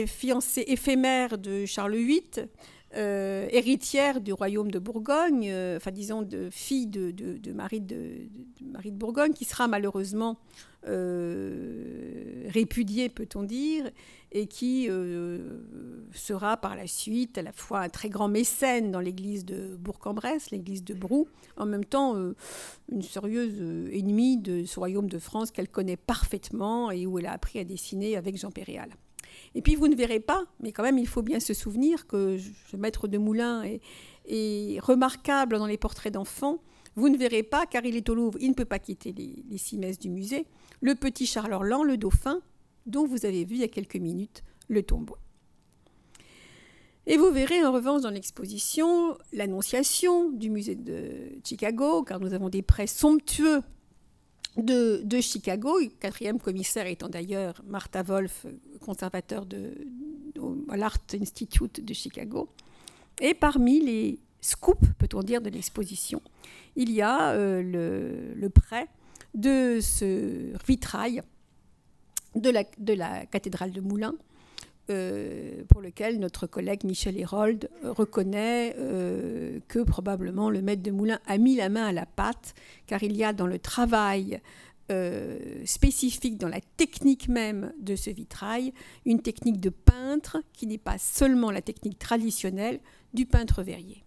[0.06, 2.46] fiancée éphémère de Charles VIII,
[2.96, 8.28] euh, héritière du royaume de Bourgogne, euh, enfin disons de fille de, Marie, de,
[8.64, 10.38] Marie de Bourgogne, qui sera malheureusement
[10.88, 13.88] euh, répudiée, peut-on dire,
[14.32, 14.88] et qui
[16.12, 20.50] sera par la suite à la fois un très grand mécène dans l'église de Bourg-en-Bresse,
[20.50, 22.16] l'église de Brou, en même temps
[22.90, 23.60] une sérieuse
[23.92, 27.64] ennemie de ce royaume de France qu'elle connaît parfaitement et où elle a appris à
[27.64, 28.90] dessiner avec Jean Péréal.
[29.54, 32.38] Et puis vous ne verrez pas, mais quand même il faut bien se souvenir que
[32.70, 36.62] ce maître de moulin est, remarquable dans les portraits d'enfants.
[36.96, 39.44] Vous ne verrez pas, car il est au Louvre, il ne peut pas quitter les,
[39.48, 40.46] les six messes du musée,
[40.80, 42.40] le petit Charles Orlan, le dauphin,
[42.86, 45.16] dont vous avez vu il y a quelques minutes le tombeau.
[47.06, 52.48] Et vous verrez en revanche dans l'exposition l'annonciation du musée de Chicago, car nous avons
[52.48, 53.62] des prêts somptueux
[54.56, 58.46] de, Chicago, quatrième commissaire étant d'ailleurs Martha Wolf,
[58.80, 59.74] conservateur de,
[60.74, 62.48] l'Art Institute de Chicago.
[63.20, 66.22] Et parmi les scoops, peut-on dire, de l'exposition,
[66.76, 68.88] il y a euh, le, prêt
[69.34, 71.22] de ce vitrail
[72.34, 74.14] de la, cathédrale de Moulins,
[75.68, 78.74] pour lequel notre collègue Michel Hérold reconnaît
[79.68, 82.54] que probablement le maître de moulin a mis la main à la pâte,
[82.86, 84.40] car il y a dans le travail
[85.64, 88.72] spécifique dans la technique même de ce vitrail,
[89.06, 92.80] une technique de peintre qui n'est pas seulement la technique traditionnelle
[93.14, 94.02] du peintre verrier.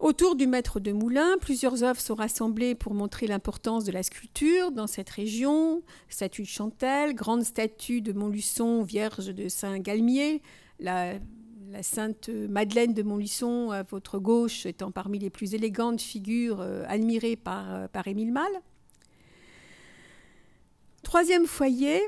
[0.00, 4.70] Autour du maître de moulin, plusieurs œuvres sont rassemblées pour montrer l'importance de la sculpture
[4.70, 5.82] dans cette région.
[6.08, 10.40] Statue de Chantelle, grande statue de Montluçon, Vierge de Saint-Galmier,
[10.78, 11.14] la,
[11.82, 17.36] Sainte Madeleine de Montluçon à votre gauche étant parmi les plus élégantes figures euh, admirées
[17.36, 18.62] par, euh, par Émile Malle.
[21.02, 22.00] Troisième foyer,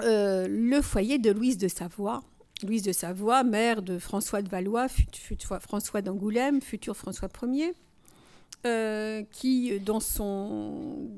[0.00, 2.22] euh, le foyer de Louise de Savoie,
[2.64, 4.86] Louise de Savoie, mère de François de Valois,
[5.60, 7.72] François d'Angoulême, futur François Ier,
[8.66, 11.10] euh, qui, dans son,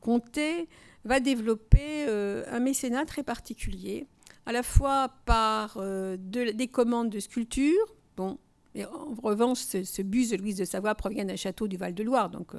[0.00, 0.68] comté,
[1.04, 4.06] va développer euh, un mécénat très particulier,
[4.46, 8.38] à la fois par euh, des commandes de sculpture, bon,
[8.76, 12.54] en revanche, ce, ce bus de Louise de Savoie provient d'un château du Val-de-Loire, donc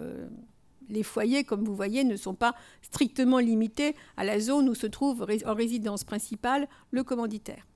[0.93, 4.87] les foyers, comme vous voyez, ne sont pas strictement limités à la zone où se
[4.87, 7.67] trouve en résidence principale le commanditaire.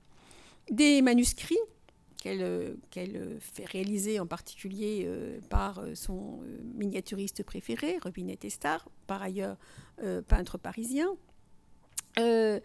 [0.70, 1.58] Des manuscrits
[2.20, 6.40] qu'elle euh, fait réaliser en particulier euh, par euh, son
[6.74, 9.56] miniaturiste préféré, Robinet Testard, par ailleurs
[10.28, 11.08] peintre parisien.
[12.16, 12.62] et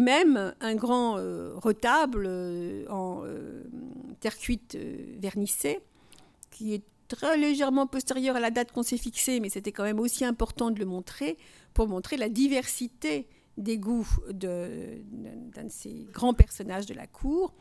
[0.00, 2.28] même un grand retable
[2.88, 3.24] en
[4.20, 4.78] terre cuite
[5.18, 5.80] vernissée,
[6.52, 10.00] qui est très légèrement postérieur à la date qu'on s'est fixée, mais c'était quand même
[10.00, 11.36] aussi important de le montrer
[11.72, 17.54] pour montrer la diversité des goûts d'un de, ces grands personnages de la cour.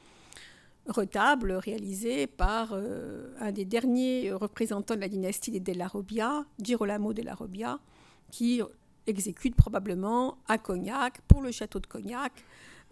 [0.88, 7.14] Retable réalisé par euh, un des derniers représentants de la dynastie des Della Robbia, Girolamo
[7.14, 7.80] della Robbia,
[8.32, 8.62] qui
[9.08, 12.34] exécute probablement à Cognac, pour le château de Cognac,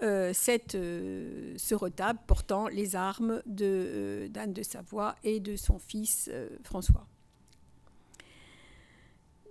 [0.04, 0.34] euh,
[0.74, 6.30] euh, ce retable portant les armes euh, d'Anne de, Savoie et de son fils
[6.64, 7.06] François.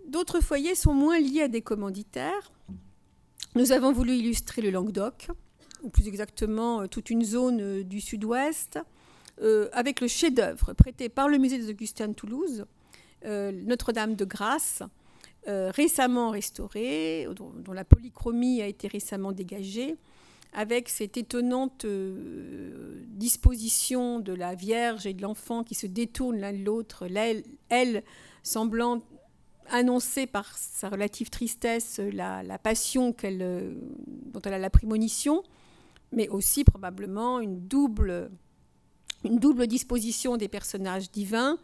[0.09, 2.51] D'autres foyers sont moins liés à des commanditaires.
[3.55, 5.29] Nous avons voulu illustrer le Languedoc,
[5.83, 8.79] ou plus exactement toute une zone du sud-ouest,
[9.73, 12.65] avec le chef-d'œuvre prêté par le musée des Augustins de Toulouse,
[13.25, 14.83] Notre-Dame de Grâce,
[15.47, 19.97] récemment restaurée, dont, la polychromie a été récemment dégagée,
[20.53, 26.53] avec cette étonnante euh, disposition de la Vierge et de l'enfant qui se détournent l'un
[26.53, 27.07] de l'autre,
[27.69, 28.03] elle,
[28.43, 29.01] semblant
[29.69, 33.75] annoncer par sa relative tristesse la, passion euh,
[34.33, 35.45] dont elle a la prémonition,
[36.13, 38.31] mais aussi probablement une double,
[39.25, 41.59] une double disposition des personnages divins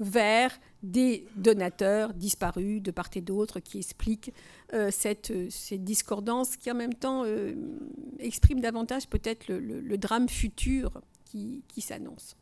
[0.00, 4.32] vers des donateurs disparus de part et d'autre qui expliquent
[4.72, 7.54] euh, cette, cette, discordance qui en même temps euh,
[8.18, 12.36] exprime davantage peut-être le, drame futur qui s'annonce.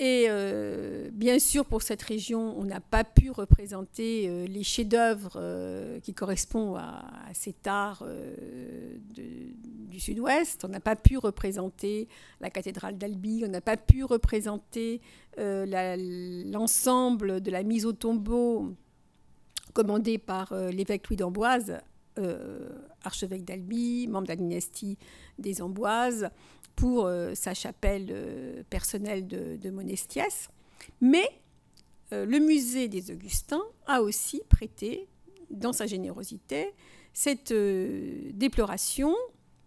[0.00, 5.32] Et euh, bien sûr, pour cette région, on n'a pas pu représenter euh, les chefs-d'œuvre
[5.34, 8.06] euh, qui correspondent à, cet art
[9.10, 10.64] du Sud-Ouest.
[10.64, 12.06] On n'a pas pu représenter
[12.40, 13.42] la cathédrale d'Albi.
[13.44, 15.00] On n'a pas pu représenter
[15.36, 18.74] l'ensemble de la mise au tombeau
[19.72, 21.78] commandée par l'évêque Louis d'Amboise,
[23.04, 24.96] archevêque d'Albi, membre de la dynastie
[25.38, 26.30] des Amboises
[26.78, 30.48] pour euh, sa chapelle euh, personnelle de, Monestiès.
[31.00, 31.28] Mais
[32.12, 35.08] euh, le musée des Augustins a aussi prêté,
[35.50, 36.72] dans sa générosité,
[37.12, 39.14] cette déploration,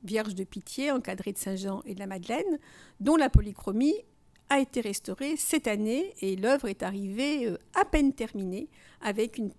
[0.03, 2.59] Vierge de pitié, encadrée de Saint-Jean et de la Madeleine,
[3.01, 3.95] dont la polychromie
[4.49, 8.69] a été restaurée cette année et l'œuvre est arrivée à peine terminée
[9.01, 9.51] avec une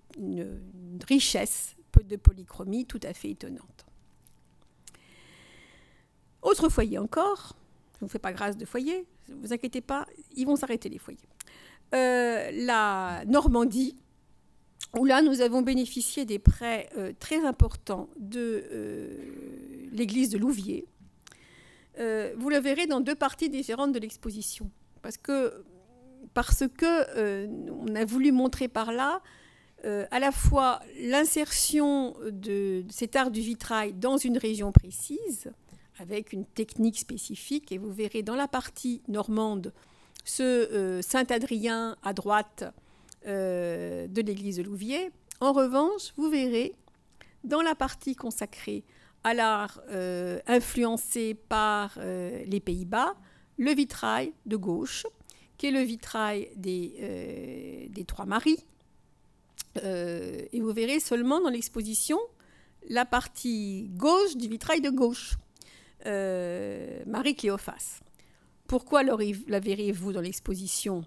[1.07, 3.87] richesse de polychromie tout à fait étonnante.
[6.43, 7.57] Autre foyer encore,
[7.95, 10.89] je ne vous fais pas grâce de foyer, ne vous inquiétez pas, ils vont s'arrêter
[10.89, 11.29] les foyers.
[11.95, 13.97] Euh, la Normandie,
[14.99, 19.09] où là nous avons bénéficié des prêts euh, très importants de euh,
[19.93, 20.87] l'église de Louviers.
[21.99, 24.71] vous le verrez dans deux parties différentes de l'exposition.
[25.03, 25.65] Parce que,
[26.33, 29.21] parce que a voulu montrer par là
[29.85, 35.53] à la fois l'insertion de cet art du vitrail dans une région précise,
[35.99, 37.73] avec une technique spécifique.
[37.73, 39.73] Et vous verrez dans la partie normande
[40.25, 42.65] ce euh, Saint-Adrien à droite
[43.27, 45.11] euh, de l'église de Louviers.
[45.41, 46.75] En revanche, vous verrez
[47.45, 48.85] dans la partie consacrée
[49.25, 53.15] à l'art euh, influencé par les Pays-Bas,
[53.59, 55.07] le vitrail de gauche,
[55.59, 58.65] qui est le vitrail des, des Trois Maries.
[59.77, 62.19] et vous verrez seulement dans l'exposition
[62.89, 65.37] la partie gauche du vitrail de gauche,
[66.05, 68.01] Marie Cléophas.
[68.67, 71.05] Pourquoi la verriez-vous dans l'exposition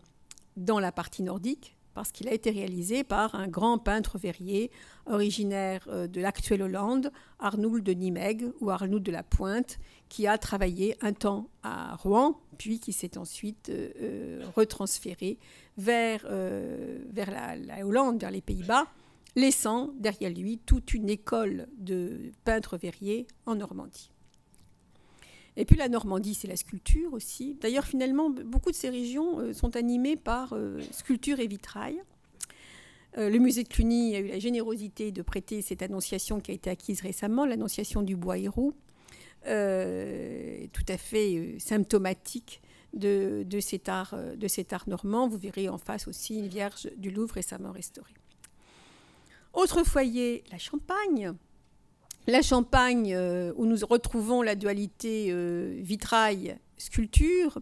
[0.57, 1.75] dans la partie nordique?
[1.93, 4.69] Parce qu'il a été réalisé par un grand peintre verrier
[5.05, 9.79] originaire de l'actuelle Hollande, Arnould de Nimègue ou Arnould de la Pointe,
[10.09, 13.71] qui a travaillé un temps à Rouen, puis qui s'est ensuite
[14.55, 15.39] retransféré
[15.77, 18.87] vers, vers la Hollande, vers les Pays-Bas
[19.37, 24.09] laissant derrière lui toute une école de peintres verriers en Normandie.
[25.57, 27.57] Et puis la Normandie, c'est la sculpture aussi.
[27.61, 32.01] D'ailleurs, finalement, beaucoup de ces régions euh, sont animées par euh, sculpture et vitrail.
[33.17, 36.53] Euh, le musée de Cluny a eu la générosité de prêter cette annonciation qui a
[36.53, 38.73] été acquise récemment, l'annonciation du bois héroux,
[39.43, 39.49] tout
[40.89, 42.61] à fait symptomatique
[42.93, 45.27] de, de, cet art, de cet art normand.
[45.27, 48.15] Vous verrez en face aussi une Vierge du Louvre récemment restaurée.
[49.53, 51.35] Autre foyer, la Champagne.
[52.27, 57.59] La Champagne, euh, où nous retrouvons la dualité euh, vitrail-sculpture.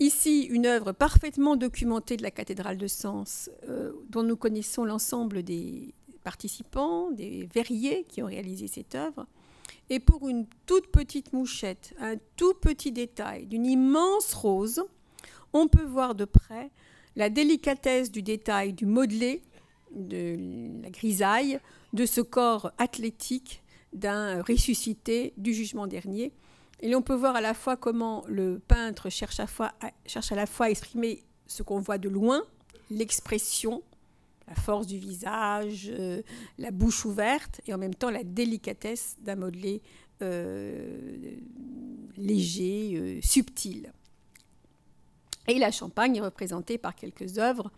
[0.00, 5.44] Ici, une œuvre parfaitement documentée de la cathédrale de Sens, euh, dont nous connaissons l'ensemble
[5.44, 9.26] des participants, des verriers qui ont réalisé cette œuvre.
[9.88, 14.82] Et pour une toute petite mouchette, un tout petit détail d'une immense rose,
[15.52, 16.70] on peut voir de près
[17.14, 19.42] la délicatesse du détail du modelé
[19.92, 20.36] de
[20.82, 21.60] la grisaille
[21.92, 23.59] de ce corps athlétique
[23.92, 26.32] d'un ressuscité du jugement dernier.
[26.80, 29.46] Et l'on peut voir à la fois comment le peintre cherche à,
[30.06, 32.42] cherche à la fois à exprimer ce qu'on voit de loin,
[32.90, 33.82] l'expression,
[34.48, 36.22] la force du visage, euh,
[36.58, 39.82] la bouche ouverte, et en même temps la délicatesse d'un modelé
[40.22, 41.36] euh,
[42.16, 43.92] léger, euh, subtil.
[45.48, 47.70] Et la Champagne est représentée par quelques œuvres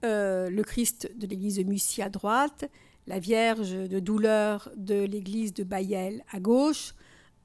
[0.00, 2.70] le Christ de l'église de Mussy à droite,
[3.08, 6.94] la Vierge de douleur de l'église de Bayel à gauche,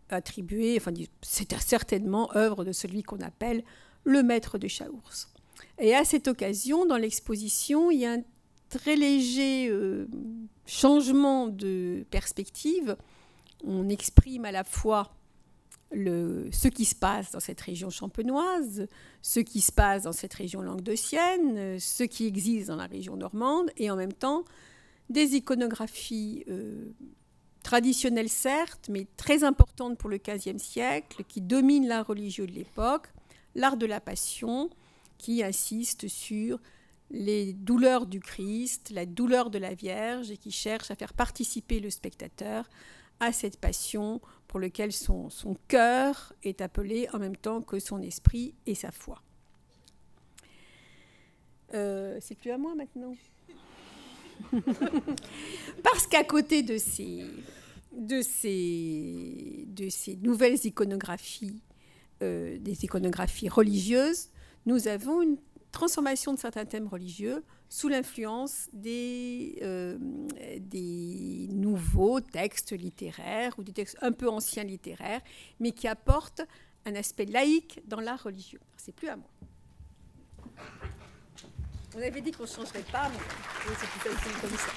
[0.09, 3.63] attribuée, enfin, c'est certainement œuvre de celui qu'on appelle
[4.03, 5.29] le maître de Chaours.
[5.79, 8.23] Et à cette occasion, dans l'exposition, il y a un
[8.69, 10.07] très léger euh,
[10.65, 12.97] changement de perspective.
[13.63, 15.15] On exprime à la fois
[15.93, 18.87] ce qui se passe dans cette région champenoise,
[19.21, 23.69] ce qui se passe dans cette région languedocienne, ce qui existe dans la région normande,
[23.77, 24.43] et en même temps
[25.13, 26.91] des iconographies euh,
[27.63, 33.07] traditionnelles certes, mais très importantes pour le XVe siècle, qui dominent l'art religieux de l'époque,
[33.55, 34.69] l'art de la passion,
[35.17, 36.59] qui insiste sur
[37.11, 41.79] les douleurs du Christ, la douleur de la Vierge, et qui cherche à faire participer
[41.79, 42.69] le spectateur
[43.19, 48.01] à cette passion pour lequel son, son cœur est appelé en même temps que son
[48.01, 49.21] esprit et sa foi.
[51.73, 53.15] Euh, c'est plus à moi maintenant.
[55.83, 57.25] Parce qu'à côté de ces,
[60.21, 61.61] nouvelles iconographies,
[62.21, 64.29] euh, des iconographies religieuses,
[64.65, 65.37] nous avons une
[65.71, 69.97] transformation de certains thèmes religieux sous l'influence des, euh,
[70.59, 75.21] des nouveaux textes littéraires ou des textes un peu anciens littéraires,
[75.59, 76.43] mais qui apportent
[76.85, 78.59] un aspect laïque dans l'art religieux.
[78.77, 79.29] C'est plus à moi.
[81.95, 84.71] On avait dit qu'on ne changerait pas, mais c'est plus comme ça.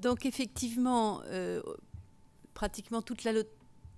[0.00, 1.62] Donc effectivement, euh,
[2.54, 3.32] pratiquement toute la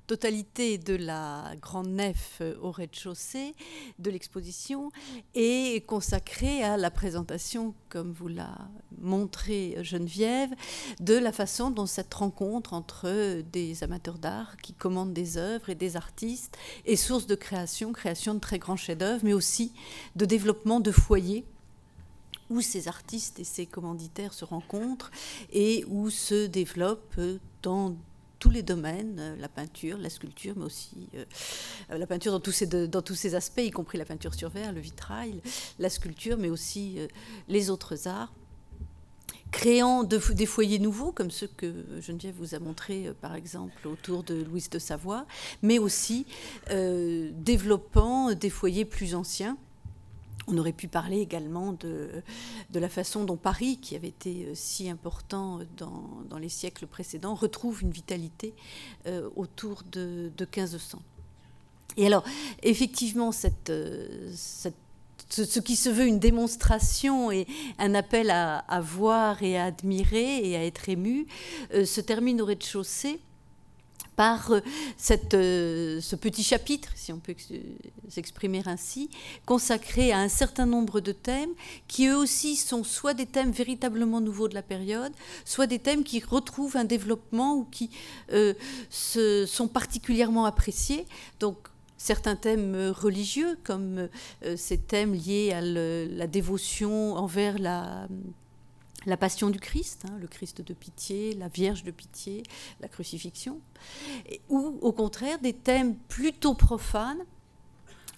[0.07, 3.55] totalité de la grande nef euh, au rez-de-chaussée
[3.99, 4.91] de l'exposition
[5.35, 8.59] est consacrée à la présentation, comme vous l'a
[9.01, 10.51] montré Geneviève,
[11.01, 15.75] de la façon dont cette rencontre entre des amateurs d'art qui commandent des œuvres et
[15.75, 19.73] des artistes est source de création, création de très grands chefs-d'œuvre, mais aussi
[20.17, 21.45] de développement de foyers
[22.51, 25.11] où ces artistes et ces commanditaires se rencontrent
[25.53, 27.21] et où se développent
[27.62, 27.97] dans
[28.43, 31.25] tous les domaines, euh, la peinture, la sculpture, mais aussi euh,
[31.93, 34.49] euh, la peinture dans tous, ces, dans tous ses aspects, y compris la peinture sur
[34.49, 35.41] verre, le vitrail,
[35.79, 36.99] la sculpture, mais aussi
[37.47, 38.33] les autres arts
[39.53, 44.43] créant des foyers nouveaux, comme ceux que Geneviève vous a montrés, par exemple, autour de
[44.43, 45.27] Louise de Savoie,
[45.61, 46.27] mais aussi
[46.71, 49.59] développant des foyers plus anciens,
[50.49, 52.23] on aurait pu parler également de,
[52.75, 57.35] la façon dont Paris, qui avait été euh, si important dans, dans les siècles précédents,
[57.35, 58.55] retrouve une vitalité
[59.07, 61.01] euh, autour de, de, 1500.
[61.97, 62.25] Et alors,
[62.63, 63.31] effectivement,
[63.69, 67.47] euh, ce, qui se veut une démonstration et
[67.79, 71.27] un appel à voir et à admirer et à être ému
[71.73, 73.21] se termine au rez-de-chaussée
[74.23, 74.52] par
[74.96, 77.35] cette, ce petit chapitre, si on peut
[78.08, 79.10] s'exprimer ainsi,
[79.46, 81.50] consacré à un certain nombre de thèmes
[81.88, 85.12] qui eux aussi sont soit des thèmes véritablement nouveaux de la période,
[85.44, 87.90] soit des thèmes qui retrouvent un développement ou qui
[88.90, 91.04] se, sont particulièrement appréciés.
[91.40, 91.56] Donc
[91.96, 94.08] certains thèmes euh, religieux, comme
[94.44, 98.06] euh, ces thèmes liés à la dévotion envers la,
[99.07, 102.42] la passion du Christ, hein, le Christ de pitié, la Vierge de pitié,
[102.81, 103.61] la crucifixion,
[104.48, 107.25] ou au contraire des thèmes plutôt profanes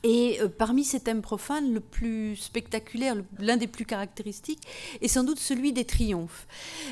[0.05, 4.61] et euh, parmi ces thèmes profanes, le plus spectaculaire, l'un des plus caractéristiques,
[5.01, 6.47] est sans doute celui des triomphes.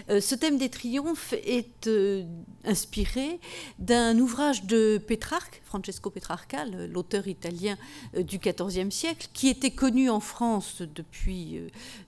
[0.08, 2.24] Euh, ce thème des triomphes est euh,
[2.64, 3.38] inspiré
[3.78, 7.76] d'un ouvrage de Pétrarque, Francesco Petrarca, l'auteur italien
[8.16, 11.60] du XIVe siècle, qui était connu en France depuis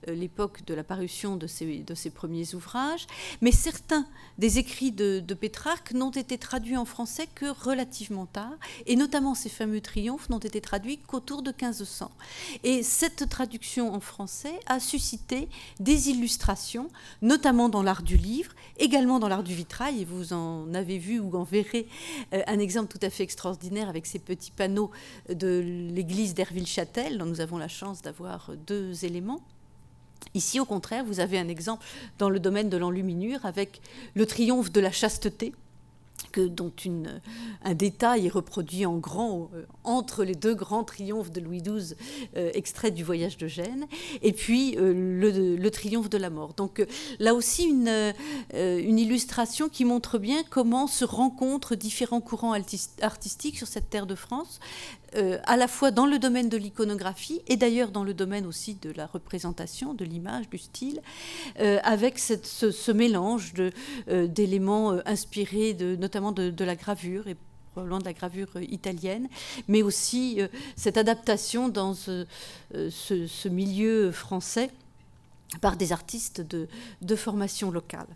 [0.07, 3.07] l'époque de la parution de ses, premiers ouvrages.
[3.41, 8.53] Mais certains des écrits de, de Pétrarque n'ont été traduits en français que relativement tard,
[8.85, 12.11] et notamment ces fameux triomphes n'ont été traduits qu'autour de 1500.
[12.63, 16.89] Et cette traduction en français a suscité des illustrations,
[17.21, 21.19] notamment dans l'art du livre, également dans l'art du vitrail, et vous en avez vu
[21.19, 21.87] ou en verrez
[22.33, 24.91] euh, un exemple tout à fait extraordinaire avec ces petits panneaux
[25.29, 29.41] de l'église d'Herville-Châtel, dont nous avons la chance d'avoir deux éléments.
[30.33, 31.85] Ici, au contraire, vous avez un exemple
[32.17, 33.81] dans le domaine de l'enluminure avec
[34.15, 35.53] le triomphe de la chasteté,
[36.39, 36.71] dont
[37.63, 41.95] un détail est reproduit en grand euh, entre les deux grands triomphes de Louis XII,
[42.35, 43.87] euh, extraits du voyage de Gênes,
[44.21, 46.53] et puis euh, le, triomphe de la mort.
[46.53, 46.85] Donc
[47.19, 52.53] là aussi une illustration qui montre bien comment se rencontrent différents courants
[53.01, 54.59] artistiques sur cette terre de France,
[55.15, 58.75] euh, à la fois dans le domaine de l'iconographie et d'ailleurs dans le domaine aussi
[58.75, 61.01] de la représentation, de l'image, du style,
[61.59, 63.53] euh, avec ce, mélange
[64.07, 67.35] euh, d'éléments inspirés de, notamment de, la gravure et
[67.71, 69.27] probablement de la gravure italienne,
[69.67, 70.39] mais aussi
[70.75, 74.71] cette adaptation dans ce, milieu français
[75.61, 78.07] par des artistes de, formation locale.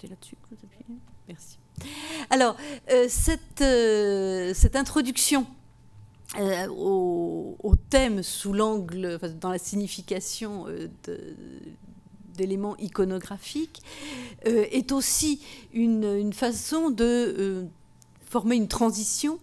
[0.00, 0.98] C'est là-dessus que vous appuyez
[1.28, 1.58] Merci.
[2.30, 2.56] Alors,
[3.08, 3.64] cette,
[4.54, 5.46] cette introduction
[6.38, 10.88] euh, au, thème sous l'angle, dans la signification euh,
[12.36, 13.82] d'éléments iconographiques,
[14.46, 15.40] euh, est aussi
[15.72, 17.66] une façon de
[18.28, 19.38] former une transition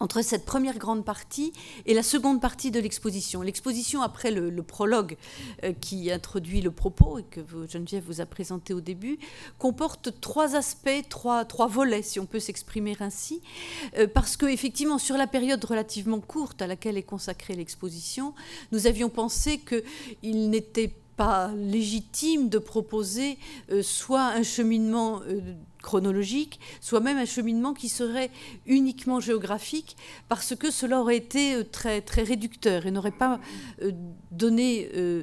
[0.00, 1.52] entre cette première grande partie
[1.86, 3.42] et la seconde partie de l'exposition.
[3.42, 5.16] L'exposition, après le, prologue
[5.64, 9.18] euh, qui introduit le propos et que Geneviève vous a présenté au début,
[9.58, 13.42] comporte trois aspects, trois, volets, si on peut s'exprimer ainsi,
[13.98, 18.34] euh, parce que effectivement, sur la période relativement courte à laquelle est consacrée l'exposition,
[18.72, 23.36] nous avions pensé qu'il n'était pas légitime de proposer
[23.70, 25.20] euh, soit un cheminement
[25.82, 28.30] chronologique, soit même un cheminement qui serait
[28.66, 29.96] uniquement géographique,
[30.28, 33.40] parce que cela aurait été euh, très, réducteur et n'aurait pas
[33.82, 33.92] euh,
[34.30, 35.22] donné euh,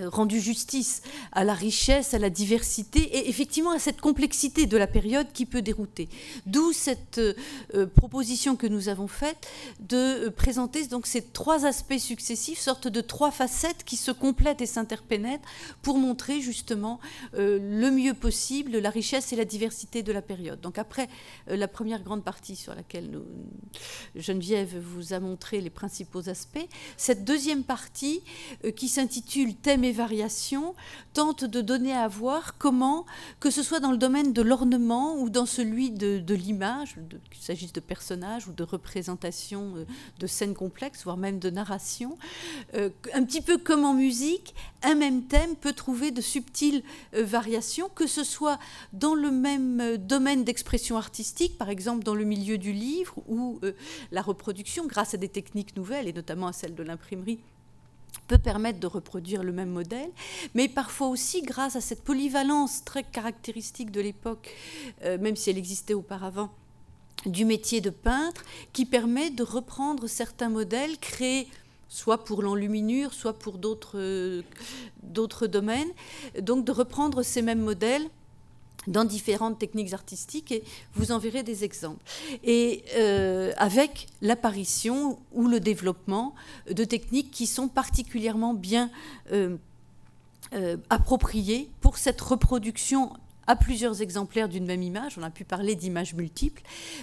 [0.00, 4.86] rendu justice à la richesse, à la diversité et effectivement à cette complexité de la
[4.86, 6.08] période qui peut dérouter.
[6.46, 9.48] D'où cette euh, proposition que nous avons faite
[9.80, 14.62] de euh, présenter donc ces trois aspects successifs, sorte de trois facettes qui se complètent
[14.62, 15.48] et s'interpénètrent
[15.82, 17.00] pour montrer justement
[17.34, 20.60] le mieux possible la richesse et la diversité de la période.
[20.60, 21.08] Donc après
[21.46, 23.20] la première grande partie sur laquelle
[24.16, 26.66] Geneviève vous a montré les principaux aspects,
[26.96, 28.22] cette deuxième partie
[28.76, 30.76] qui s'intitule Thème mes variations
[31.12, 33.04] tentent de donner à voir comment,
[33.40, 36.94] que ce soit dans le domaine de l'ornement ou dans celui de, l'image,
[37.30, 39.84] qu'il s'agisse de personnages ou de représentations euh,
[40.20, 42.16] de scènes complexes, voire même de narration,
[42.74, 44.54] euh, un petit peu comme en musique,
[44.84, 48.60] un même thème peut trouver de subtiles euh, variations, que ce soit
[48.92, 53.60] dans le même domaine d'expression artistique, par exemple dans le milieu du livre ou
[54.12, 57.40] la reproduction, grâce à des techniques nouvelles, et notamment à celle de l'imprimerie
[58.26, 60.10] peut permettre de reproduire le même modèle,
[60.54, 64.54] mais parfois aussi grâce à cette polyvalence très caractéristique de l'époque,
[65.04, 66.50] euh, même si elle existait auparavant,
[67.26, 68.42] du métier de peintre,
[68.72, 71.48] qui permet de reprendre certains modèles créés
[71.88, 74.42] soit pour l'enluminure, soit pour d'autres euh,
[75.48, 75.90] domaines,
[76.40, 78.08] donc de reprendre ces mêmes modèles
[78.86, 80.64] dans différentes techniques artistiques et
[80.94, 82.02] vous en verrez des exemples.
[82.42, 86.34] Et euh, avec l'apparition ou le développement
[86.70, 88.90] de techniques qui sont particulièrement bien
[89.32, 89.56] euh,
[90.54, 93.12] euh, appropriées pour cette reproduction
[93.48, 95.18] à plusieurs exemplaires d'une même image.
[95.18, 96.62] On a pu parler d'images multiples.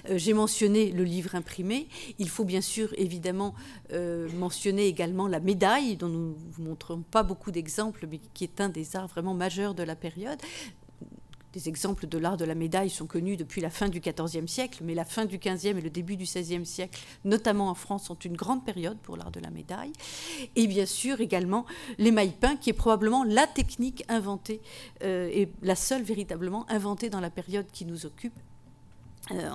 [0.09, 1.89] J'ai mentionné le livre imprimé.
[2.17, 3.53] Il faut bien sûr évidemment
[4.35, 8.69] mentionner également la médaille, dont nous ne montrons pas beaucoup d'exemples, mais qui est un
[8.69, 10.39] des arts vraiment majeurs de la période
[11.53, 14.83] des exemples de l'art de la médaille sont connus depuis la fin du XIVe siècle,
[14.83, 18.17] mais la fin du XVe et le début du XVIe siècle, notamment en France, sont
[18.19, 19.93] une grande période pour l'art de la médaille.
[20.55, 21.65] Et bien sûr également
[21.97, 24.61] l'émail peint, qui est probablement la technique inventée,
[25.03, 28.37] euh, et la seule véritablement inventée dans la période qui nous occupe,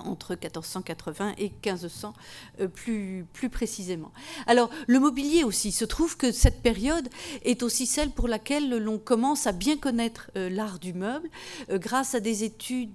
[0.05, 2.13] entre 1480 et 1500
[2.59, 4.11] euh, plus, plus précisément.
[4.47, 7.09] Alors le mobilier aussi, se trouve que cette période
[7.43, 11.29] est aussi celle pour laquelle l'on commence à bien connaître euh, l'art du meuble
[11.69, 12.93] grâce à des études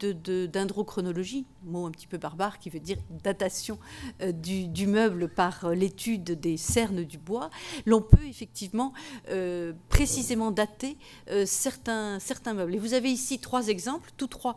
[0.51, 3.79] d'indrochronologie, mot un petit peu barbare qui veut dire datation
[4.35, 7.51] du, du, meuble par l'étude des cernes du bois.
[7.87, 8.93] L'on peut effectivement
[9.89, 10.97] précisément dater
[11.45, 12.19] certains,
[12.55, 12.75] meubles.
[12.75, 14.57] Et vous avez ici trois exemples, tous trois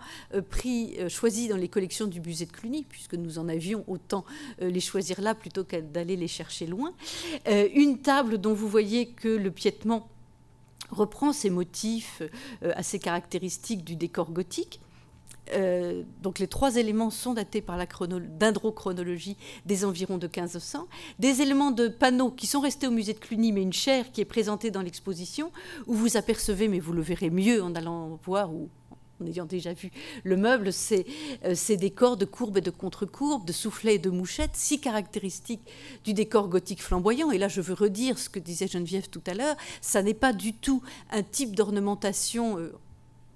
[0.50, 4.26] pris, choisis dans les collections du musée de Cluny, puisque nous en avions autant
[4.62, 6.94] euh, les choisir là plutôt qu'à d'aller les chercher loin.
[7.48, 10.10] Euh, une table dont vous voyez que le piétement
[10.90, 12.22] reprend ces motifs
[12.64, 14.80] euh, assez caractéristiques du décor gothique.
[16.22, 17.86] Donc les trois éléments sont datés par la
[18.40, 20.88] dendrochronologie des environs de 1500.
[21.20, 24.22] Des éléments de panneaux qui sont restés au musée de Cluny, mais une chaire qui
[24.22, 25.52] est présentée dans l'exposition,
[25.88, 28.70] où vous apercevez, mais vous le verrez mieux en allant voir ou
[29.22, 29.92] en ayant déjà vu
[30.24, 31.06] le meuble, c'est
[31.46, 35.62] euh, ces décors de courbes et de contre-courbes, de soufflets et de mouchettes, si caractéristiques
[36.04, 37.32] du décor gothique flamboyant.
[37.32, 40.34] Et là, je veux redire ce que disait Geneviève tout à l'heure, ça n'est pas
[40.34, 40.82] du tout
[41.12, 42.74] un type d'ornementation euh,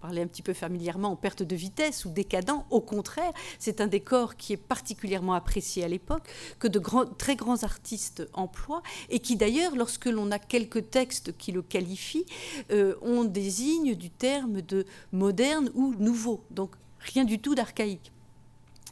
[0.08, 2.64] parler un petit peu familièrement en perte de vitesse ou décadent.
[2.70, 6.30] Au contraire, c'est un décor qui est particulièrement apprécié à l'époque,
[6.60, 11.36] que de grands, très grands artistes emploient, et qui d'ailleurs, lorsque l'on a quelques textes
[11.38, 12.26] qui le qualifient,
[12.72, 16.46] euh, on désigne du terme de moderne ou nouveau.
[16.52, 18.14] Donc rien du tout d'archaïque.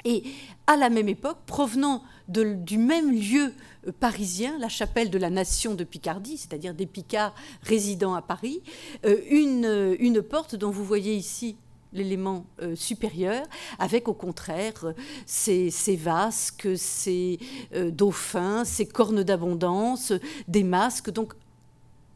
[0.05, 0.23] Et
[0.67, 3.53] à la même époque, provenant du même lieu
[3.87, 7.33] euh, parisien, la chapelle de la Nation de Picardie, c'est-à-dire des Picards
[7.63, 8.61] résidant à Paris,
[9.05, 11.57] euh, une, euh, une porte dont vous voyez ici
[11.93, 12.45] l'élément
[12.75, 13.45] supérieur,
[13.79, 14.93] avec au contraire
[15.25, 17.39] ces, ces vasques, ces
[17.73, 20.11] dauphins, ces cornes d'abondance,
[20.49, 21.35] des masques, donc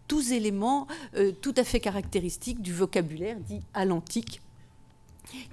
[0.06, 0.86] tous éléments
[1.42, 4.42] tout à fait caractéristiques du vocabulaire dit à l'antique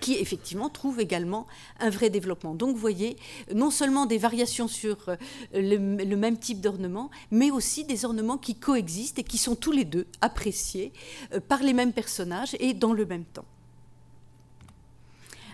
[0.00, 1.46] qui effectivement trouve également
[1.80, 2.54] un vrai développement.
[2.54, 3.16] Donc vous voyez,
[3.54, 5.16] non seulement des variations sur euh,
[5.54, 9.84] le, même type d'ornement, mais aussi des ornements qui coexistent et qui sont tous les
[9.84, 10.92] deux appréciés
[11.32, 13.44] euh, par les mêmes personnages et dans le même temps.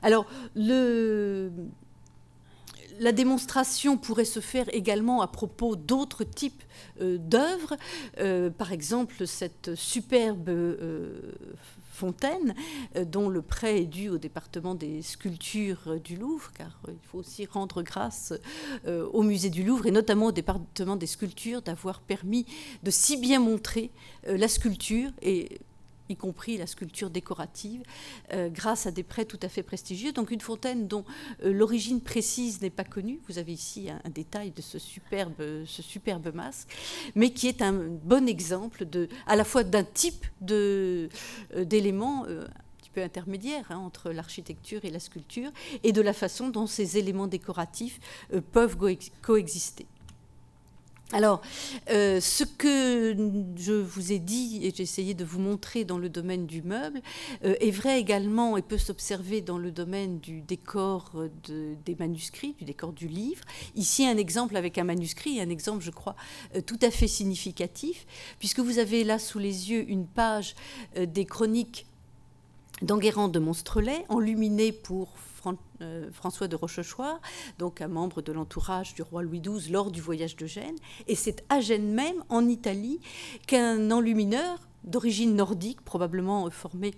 [0.05, 1.53] Alors, la
[3.13, 6.65] démonstration pourrait se faire également à propos d'autres types
[7.01, 7.77] euh, d'œuvres.
[8.59, 10.51] par exemple, cette superbe
[11.93, 12.55] Fontaine,
[12.97, 16.93] euh, dont le prêt est dû au département des sculptures euh, du Louvre, car euh,
[16.93, 18.33] il faut aussi rendre grâce
[19.13, 22.47] au musée du Louvre et notamment au département des sculptures d'avoir permis
[22.83, 23.91] de si bien montrer
[24.27, 25.61] la sculpture et
[26.09, 27.83] y compris la sculpture décorative,
[28.33, 30.13] euh, grâce à des prêts tout à fait prestigieux.
[30.13, 31.05] Donc une fontaine dont
[31.45, 33.21] euh, l'origine précise n'est pas connue.
[33.29, 36.69] Vous avez ici un, détail de ce superbe, masque,
[37.15, 38.87] mais qui est un bon exemple
[39.27, 41.09] à la fois d'un type euh,
[41.57, 42.45] d'éléments un
[42.79, 45.51] petit peu intermédiaire hein, entre l'architecture et la sculpture,
[45.83, 48.01] et de la façon dont ces éléments décoratifs
[48.53, 48.77] peuvent
[49.23, 49.87] coexister.
[51.15, 51.43] Alors,
[51.91, 53.15] euh, ce que
[53.57, 57.03] je vous ai dit et j'ai essayé de vous montrer dans le domaine du meuble
[57.45, 61.13] euh, est vrai également et peut s'observer dans le domaine du décor
[61.85, 63.45] des manuscrits, du décor du livre.
[63.75, 66.17] Ici, un exemple avec un manuscrit, un exemple, je crois,
[66.57, 68.07] euh, tout à fait significatif,
[68.39, 70.55] puisque vous avez là sous les yeux une page
[70.97, 71.87] des chroniques
[72.81, 75.13] d'Enguerrand de Monstrelet, enluminée pour
[75.83, 77.21] euh, François de Rochechouart,
[77.59, 80.79] donc un membre de l'entourage du roi Louis XII lors du voyage de Gênes.
[81.09, 83.01] Et c'est à Gênes même, en Italie,
[83.47, 86.93] qu'un enlumineur d'origine nordique, probablement formé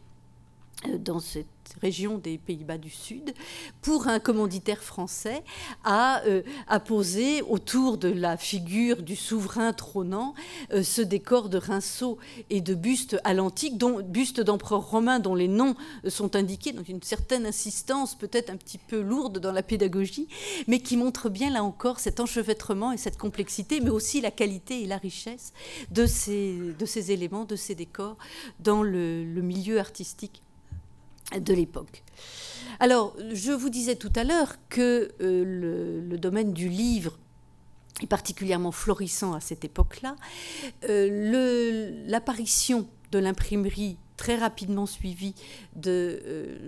[0.98, 1.46] dans cette
[1.80, 3.34] région des Pays-Bas du Sud,
[3.82, 5.42] pour un commanditaire français,
[5.84, 6.42] a, euh,
[6.84, 10.34] posé autour de la figure du souverain trônant
[10.72, 12.18] euh, ce décor de rinceaux
[12.50, 15.74] et de bustes à l'antique, dont bustes d'empereurs romains dont les noms
[16.08, 20.28] sont indiqués, donc une certaine insistance peut-être un petit peu lourde dans la pédagogie,
[20.66, 24.82] mais qui montre bien là encore cet enchevêtrement et cette complexité, mais aussi la qualité
[24.82, 25.52] et la richesse
[25.90, 28.16] de ces éléments, de ces décors
[28.60, 30.43] dans le milieu artistique
[31.38, 32.02] de l'époque.
[32.80, 37.18] Alors, je vous disais tout à l'heure que euh, le, domaine du livre
[38.02, 40.16] est particulièrement florissant à cette époque-là.
[40.88, 45.34] Euh, l'apparition de l'imprimerie très rapidement suivie
[45.86, 46.58] euh,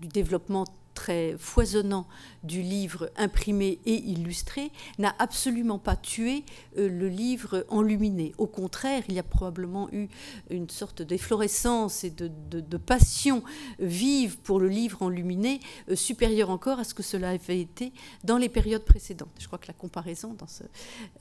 [0.00, 2.06] du développement très foisonnant
[2.46, 6.44] du livre imprimé et illustré n'a absolument pas tué
[6.78, 8.32] euh, le livre enluminé.
[8.38, 10.08] Au contraire, il y a probablement eu
[10.50, 12.28] une sorte d'efflorescence et de,
[12.76, 13.42] passion
[13.78, 17.92] vive pour le livre enluminé, euh, supérieure encore à ce que cela avait été
[18.22, 19.30] dans les périodes précédentes.
[19.38, 20.46] Je crois que la comparaison dans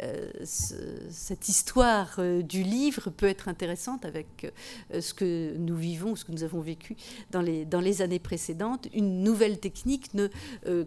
[0.02, 4.54] euh, cette histoire du livre peut être intéressante avec
[5.00, 6.96] ce que nous vivons, ce que nous avons vécu
[7.32, 8.88] dans les, dans les années précédentes.
[8.94, 10.28] Une nouvelle technique ne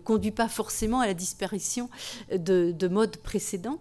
[0.05, 1.89] conduit pas forcément à la disparition
[2.33, 3.79] de, de modes précédents.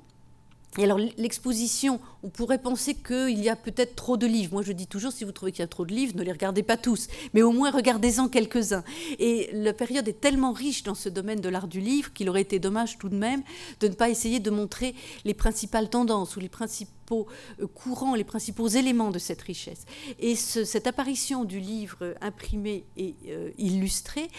[0.78, 4.54] Et alors l'exposition, on pourrait penser qu'il y a peut-être trop de livres.
[4.54, 6.32] Moi je dis toujours, si vous trouvez qu'il y a trop de livres, ne les
[6.32, 8.84] regardez pas tous, mais au moins regardez-en quelques-uns.
[9.18, 12.42] Et la période est tellement riche dans ce domaine de l'art du livre qu'il aurait
[12.42, 13.42] été dommage tout de même
[13.80, 14.94] de ne pas essayer de montrer
[15.26, 17.28] les principales tendances ou les principaux
[17.60, 19.86] euh, courants, les principaux éléments de cette richesse.
[20.20, 24.30] Et cette apparition du livre imprimé et euh, illustré,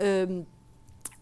[0.00, 0.42] euh,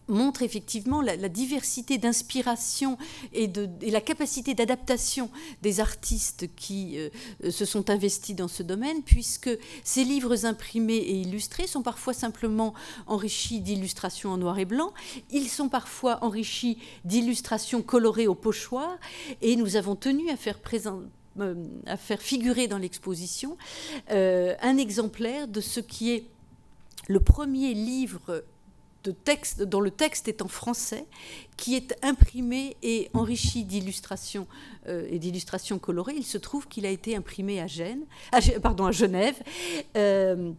[0.07, 2.97] montre effectivement la, diversité d'inspiration
[3.33, 3.51] et,
[3.81, 5.29] la capacité d'adaptation
[5.61, 7.09] des artistes qui euh,
[7.51, 9.49] se sont investis dans ce domaine, puisque
[9.83, 12.73] ces livres imprimés et illustrés sont parfois simplement
[13.07, 14.93] enrichis d'illustrations en noir et blanc,
[15.31, 18.97] ils sont parfois enrichis d'illustrations colorées au pochoir,
[19.41, 20.59] et nous avons tenu à faire
[21.39, 21.55] euh,
[21.87, 23.57] à figurer dans l'exposition
[24.11, 26.25] euh, un exemplaire de ce qui est
[27.07, 28.43] le premier livre
[29.11, 31.05] texte, dont le texte est en français,
[31.57, 34.47] qui est imprimé et enrichi d'illustrations
[34.87, 36.15] euh, et colorées.
[36.15, 38.39] Il se trouve qu'il a été imprimé à, Gênes, à
[38.91, 39.35] Genève.
[39.97, 40.51] Euh,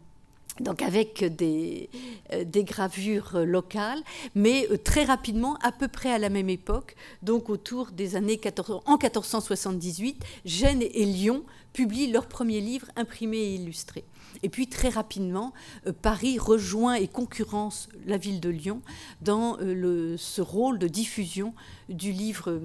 [0.60, 1.90] donc avec des,
[2.32, 4.00] euh, des, gravures locales,
[4.36, 8.82] mais très rapidement, à peu près à la même époque, donc autour des années 14,
[8.86, 11.42] en 1478, Gênes et Lyon
[11.72, 14.04] publient leur premier livre imprimé et illustré.
[14.42, 15.52] Et puis très rapidement,
[15.86, 18.80] euh, Paris rejoint et concurrence la ville de Lyon
[19.22, 21.54] dans euh, ce rôle de diffusion
[21.88, 22.60] du livre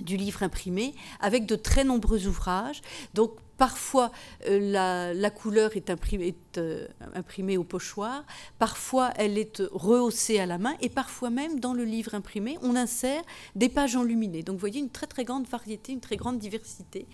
[0.00, 2.80] du livre imprimé, avec de très nombreux ouvrages.
[3.12, 4.10] Donc Parfois,
[4.48, 5.90] euh, la, couleur est,
[6.56, 8.24] euh, imprimée, au pochoir,
[8.58, 12.74] parfois elle est rehaussée à la main, et parfois même dans le livre imprimé, on
[12.74, 13.22] insère
[13.56, 14.42] des pages enluminées.
[14.42, 17.06] Donc vous voyez une très grande variété, une très grande diversité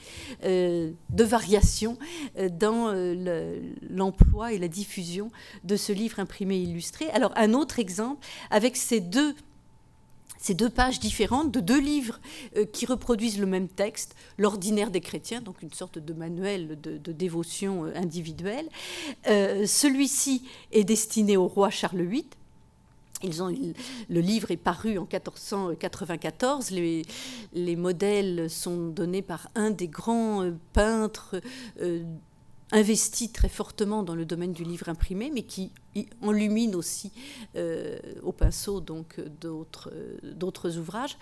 [0.44, 1.98] euh, de variations
[2.52, 2.94] dans
[3.90, 5.32] l'emploi et la diffusion
[5.64, 7.10] de ce livre imprimé illustré.
[7.10, 9.34] Alors un autre exemple, avec ces deux
[10.38, 12.20] ces deux pages différentes de deux livres
[12.56, 17.12] euh, qui reproduisent le même texte, l'ordinaire des chrétiens, donc une sorte de manuel de,
[17.12, 18.68] dévotion euh, individuelle.
[19.28, 22.26] Euh, celui-ci est destiné au roi Charles VIII.
[23.22, 26.70] Ils ont, le livre est paru en 1494.
[26.70, 27.02] Les,
[27.54, 31.40] les modèles sont donnés par un des grands peintres
[32.72, 35.72] investi très fortement dans le domaine du livre imprimé, mais qui
[36.22, 37.12] enlumine aussi
[37.56, 39.92] euh, au pinceau donc d'autres
[40.22, 41.16] d'autres ouvrages.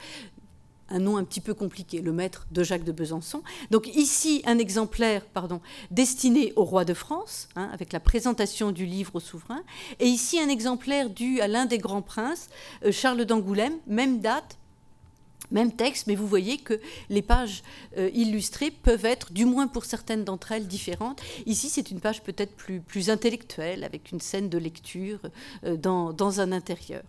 [0.90, 3.42] Un nom un petit peu compliqué, le maître de Jacques de Besançon.
[3.70, 8.84] Donc ici, un exemplaire pardon, destiné au roi de France, hein, avec la présentation du
[8.84, 9.62] livre au souverain.
[9.98, 12.48] Et ici, un exemplaire dû à l'un des grands princes,
[12.84, 14.58] euh, Charles d'Angoulême, même date,
[15.50, 16.80] même texte, mais vous voyez que
[17.10, 17.62] les pages
[17.96, 21.22] euh, illustrées peuvent être, du moins pour certaines d'entre elles, différentes.
[21.46, 25.20] Ici, c'est une page peut-être plus, intellectuelle, avec une scène de lecture
[25.64, 27.02] euh, dans, dans un intérieur.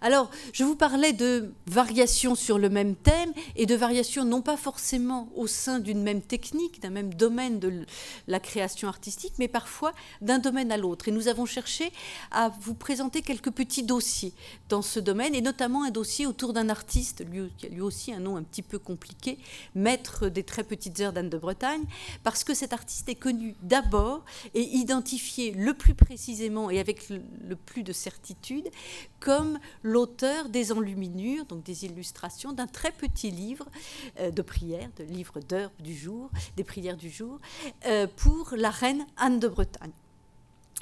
[0.00, 4.56] Alors, je vous parlais de variations sur le même thème et de variations non pas
[4.56, 7.84] forcément au sein d'une même technique, d'un même domaine de
[8.28, 11.08] la création artistique, mais parfois d'un domaine à l'autre.
[11.08, 11.92] Et nous avons cherché
[12.30, 14.32] à vous présenter quelques petits dossiers
[14.68, 18.12] dans ce domaine, et notamment un dossier autour d'un artiste, lui, qui a lui aussi
[18.12, 19.38] un nom un petit peu compliqué,
[19.74, 21.84] maître des très petites heures d'Anne de Bretagne,
[22.22, 24.24] parce que cet artiste est connu d'abord
[24.54, 28.68] et identifié le plus précisément et avec le plus de certitude
[29.20, 29.58] comme
[29.94, 33.66] l'auteur des enluminures, donc des illustrations d'un très petit livre
[34.18, 37.38] euh, de prières, de livres d'heures du jour, des prières du jour,
[37.86, 39.92] euh, pour la reine Anne de Bretagne.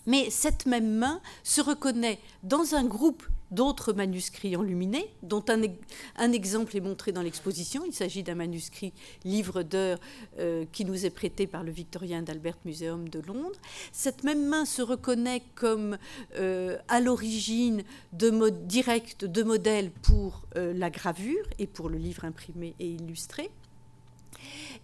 [0.07, 3.23] Mais cette même main se reconnaît dans un groupe
[3.53, 7.85] d'autres manuscrits enluminés, dont un, exemple est montré dans l'exposition.
[7.87, 8.93] Il s'agit d'un manuscrit
[9.25, 9.99] livre d'heures
[10.39, 13.61] euh, qui nous est prêté par le Victorien d'Albert Museum de Londres.
[13.93, 15.99] Cette même main se reconnaît comme
[16.37, 17.83] euh, à l'origine
[18.13, 23.51] de direct de modèles pour euh, la gravure et pour le livre imprimé et illustré.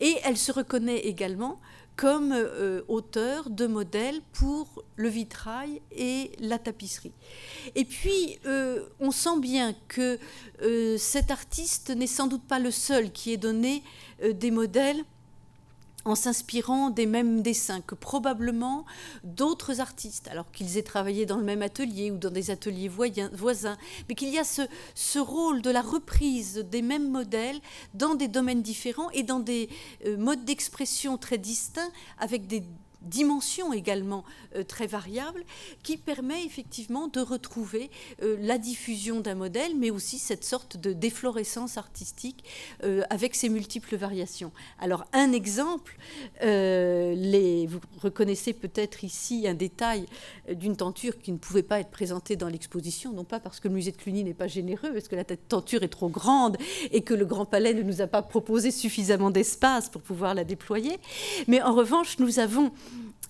[0.01, 1.59] Et elle se reconnaît également
[1.99, 7.13] comme euh, auteur de modèles pour le vitrail et la tapisserie.
[7.75, 10.17] Et puis, euh, on sent bien que
[10.63, 13.83] euh, cet artiste n'est sans doute pas le seul qui ait donné
[14.23, 15.03] des modèles
[16.05, 18.87] en s'inspirant des mêmes dessins que probablement
[19.25, 23.77] d'autres artistes, alors qu'ils aient travaillé dans le même atelier ou dans des ateliers voisins,
[24.09, 24.63] mais qu'il y a ce,
[24.95, 27.61] ce, rôle de la reprise des mêmes modèles
[27.95, 29.69] dans des domaines différents et dans des
[30.07, 32.63] euh, modes d'expression très distincts, avec des
[33.03, 34.25] dimension également
[34.57, 35.45] euh, très variable
[35.83, 37.91] qui permet effectivement de retrouver
[38.23, 42.45] euh, la diffusion d'un modèle, mais aussi cette sorte de déflorescence artistique
[42.83, 44.53] euh, avec ses multiples variations.
[44.79, 45.97] Alors un exemple,
[46.43, 50.07] les, vous reconnaissez peut-être ici un détail
[50.51, 53.75] d'une tenture qui ne pouvait pas être présentée dans l'exposition, non pas parce que le
[53.75, 56.57] musée de Cluny n'est pas généreux, parce que la tenture est trop grande
[56.91, 60.45] et que le Grand Palais ne nous a pas proposé suffisamment d'espace pour pouvoir la
[60.45, 60.99] déployer,
[61.47, 62.73] mais en revanche nous avons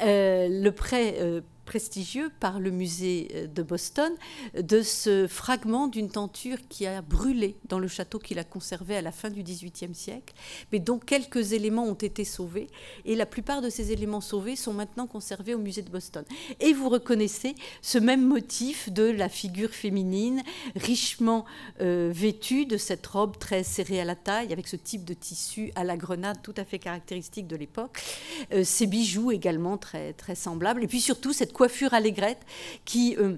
[0.01, 4.11] le prêt euh, prestigieux par le musée euh, de Boston
[4.59, 9.03] de ce fragment d'une tenture qui a brûlé dans le château qu'il a conservé à
[9.03, 10.35] la fin du XVIIIe siècle,
[10.73, 12.69] mais dont quelques éléments ont été sauvés.
[13.05, 16.25] Et la plupart de ces éléments sauvés sont maintenant conservés au musée de Boston.
[16.59, 20.43] Et vous reconnaissez ce même motif de la figure féminine
[20.75, 21.45] richement
[21.83, 25.71] euh, vêtue de cette robe très serrée à la taille, avec ce type de tissu
[25.75, 28.03] à la grenade tout à fait caractéristique de l'époque.
[28.55, 30.83] Euh, ces bijoux également très, très semblables.
[30.83, 32.39] Et puis surtout cette coiffure allégrette
[32.85, 33.35] qui euh,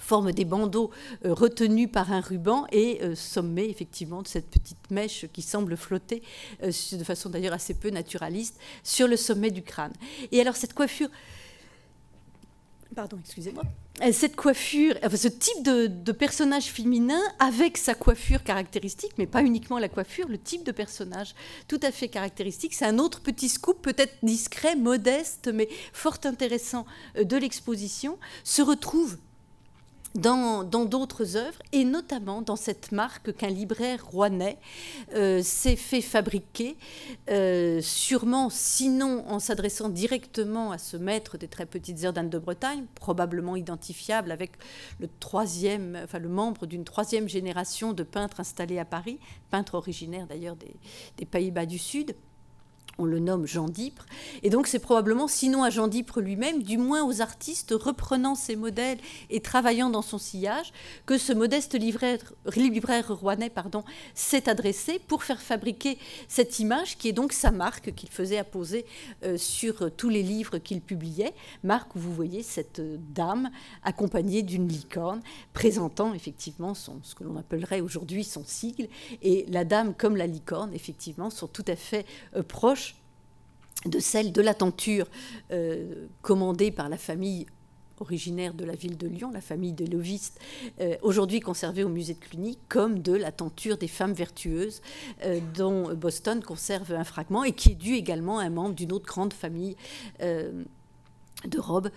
[0.00, 0.90] forme des bandeaux
[1.24, 5.76] euh, retenus par un ruban et euh, sommés effectivement de cette petite mèche qui semble
[5.76, 6.24] flotter
[6.60, 9.92] de façon d'ailleurs assez peu naturaliste sur le sommet du crâne.
[10.32, 11.08] Et alors cette coiffure
[12.96, 13.62] Pardon, excusez-moi.
[14.02, 19.78] Euh, cette coiffure, ce type de, personnage féminin avec sa coiffure caractéristique, mais pas uniquement
[19.78, 21.34] la coiffure, le type de personnage
[21.68, 26.86] tout à fait caractéristique, c'est un autre petit scoop, peut-être discret, modeste, mais fort intéressant
[27.18, 29.18] euh, de l'exposition, se retrouve
[30.16, 34.58] dans d'autres œuvres, et notamment dans cette marque qu'un libraire rouennais
[35.14, 36.76] euh, s'est fait fabriquer,
[37.30, 42.84] euh, sûrement, sinon en s'adressant directement à ce maître des très petites heures de Bretagne,
[42.94, 44.52] probablement identifiable avec
[45.00, 49.18] le troisième, enfin le membre d'une troisième génération de peintres installés à Paris,
[49.50, 52.14] peintre originaire d'ailleurs des Pays-Bas du Sud
[52.98, 54.06] on le nomme Jean Dipre.
[54.42, 58.56] Et donc c'est probablement, sinon à Jean Dipre lui-même, du moins aux artistes reprenant ses
[58.56, 58.98] modèles
[59.30, 60.72] et travaillant dans son sillage,
[61.04, 62.20] que ce modeste libraire,
[63.08, 63.84] rouennais pardon,
[64.14, 68.86] s'est adressé pour faire fabriquer cette image qui est donc sa marque qu'il faisait apposer
[69.24, 71.34] euh, sur tous les livres qu'il publiait.
[71.64, 72.80] Marque où vous voyez cette
[73.12, 73.50] dame
[73.82, 75.20] accompagnée d'une licorne
[75.52, 78.88] présentant effectivement ce que l'on appellerait aujourd'hui son sigle.
[79.22, 82.85] Et la dame comme la licorne, effectivement, sont tout à fait euh, proches
[83.88, 85.06] de celle de la tenture
[85.50, 87.46] euh, commandée par la famille
[87.98, 90.38] originaire de la ville de Lyon, la famille de Loviste,
[90.80, 94.82] euh, aujourd'hui conservée au musée de Cluny, comme de la tenture des femmes vertueuses,
[95.24, 98.92] euh, dont Boston conserve un fragment et qui est dû également à un membre d'une
[98.92, 99.76] autre grande famille
[101.46, 101.90] de robes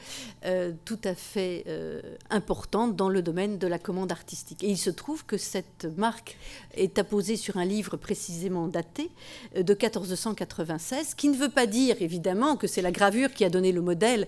[0.45, 4.63] euh, tout à fait euh, importante dans le domaine de la commande artistique.
[4.63, 6.37] Et il se trouve que cette marque
[6.73, 9.09] est apposée sur un livre précisément daté
[9.55, 13.49] euh, de 1496, qui ne veut pas dire évidemment que c'est la gravure qui a
[13.49, 14.27] donné le modèle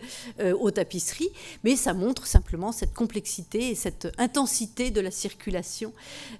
[0.59, 1.29] aux tapisseries,
[1.63, 5.93] mais ça montre simplement cette complexité et cette intensité de la circulation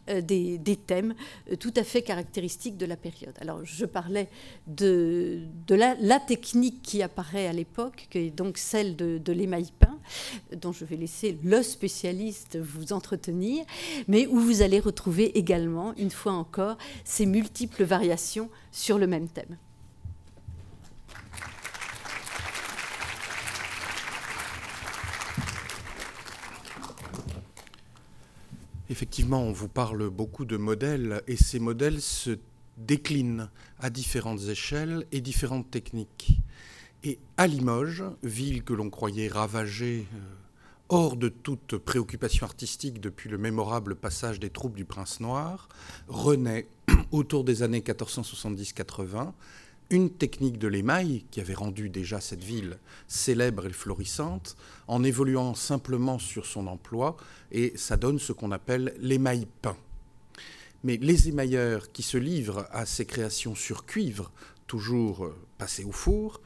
[0.08, 1.14] des, des, thèmes
[1.60, 3.36] tout à fait caractéristiques de la période.
[3.40, 4.30] Alors je parlais
[4.68, 9.67] de, de la, la technique qui apparaît à l'époque, qui est donc celle de, l'émail
[9.78, 9.99] peint,
[10.55, 13.65] dont je vais laisser le spécialiste vous entretenir,
[14.07, 19.28] mais où vous allez retrouver également, une fois encore, ces multiples variations sur le même
[19.28, 19.57] thème.
[28.89, 32.39] Effectivement, on vous parle beaucoup de modèles et ces modèles se
[32.78, 33.49] déclinent
[33.80, 36.39] à différentes échelles et différentes techniques.
[37.04, 40.20] Et à Limoges, ville que l'on croyait ravagée, euh,
[40.89, 45.68] hors de toute préoccupation artistique depuis le mémorable passage des troupes du Prince Noir,
[46.08, 46.68] renaît
[47.12, 49.34] autour des années 1470-80
[49.91, 52.78] une technique de l'émail qui avait rendu déjà cette ville
[53.08, 54.56] célèbre et florissante,
[54.88, 57.18] en évoluant simplement sur son emploi,
[57.52, 59.76] et ça donne ce qu'on appelle l'émail peint.
[60.86, 64.32] Mais les émailleurs qui se livrent à ces créations sur cuivre,
[64.66, 66.39] toujours euh, passées au four,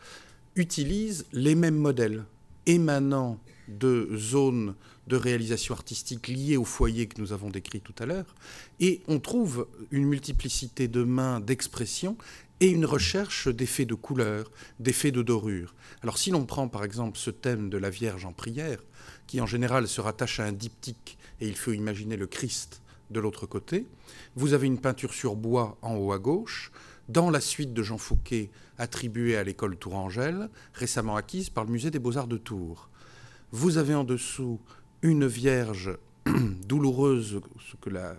[0.56, 2.26] utilisent les mêmes modèles
[2.66, 4.76] émanant de zones
[5.08, 8.36] de réalisation artistique liées au foyer que nous avons décrit tout à l'heure,
[8.80, 12.18] et on trouve une multiplicité de mains, d'expressions,
[12.60, 14.50] et une recherche d'effets de couleur,
[14.80, 15.76] d'effets de dorure.
[16.02, 18.80] Alors si l'on prend par exemple ce thème de la Vierge en prière,
[19.28, 22.82] qui en général se rattache à un diptyque, et il faut imaginer le Christ
[23.12, 23.86] de l'autre côté,
[24.36, 26.72] vous avez une peinture sur bois en haut à gauche,
[27.10, 31.92] dans la suite de Jean Fouquet attribuée à l'école Tourangelle, récemment acquise par le musée
[31.92, 32.90] des beaux-arts de Tours.
[33.52, 34.60] Vous avez en dessous
[35.02, 35.98] une Vierge
[36.68, 38.16] douloureuse, ce que la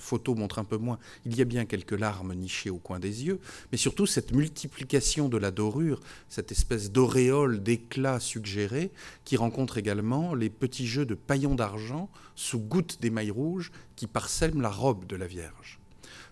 [0.00, 3.24] photo montre un peu moins, il y a bien quelques larmes nichées au coin des
[3.26, 3.38] yeux,
[3.70, 8.90] mais surtout cette multiplication de la dorure, cette espèce d'auréole d'éclat suggéré,
[9.24, 14.62] qui rencontre également les petits jeux de paillons d'argent sous gouttes d'émail rouge qui parsèment
[14.62, 15.79] la robe de la Vierge.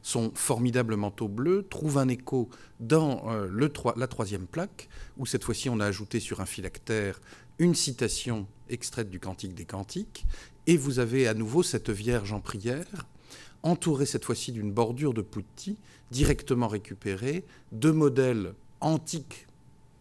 [0.02, 2.48] Son formidable manteau bleu trouve un écho
[2.80, 7.20] dans euh, la troisième plaque, où cette fois-ci on a ajouté sur un phylactère
[7.58, 10.26] une citation extraite du Cantique des Cantiques,
[10.66, 13.06] et vous avez à nouveau cette Vierge en prière,
[13.62, 15.76] entourée cette fois-ci d'une bordure de putti,
[16.10, 19.46] directement récupérée, de modèles antiques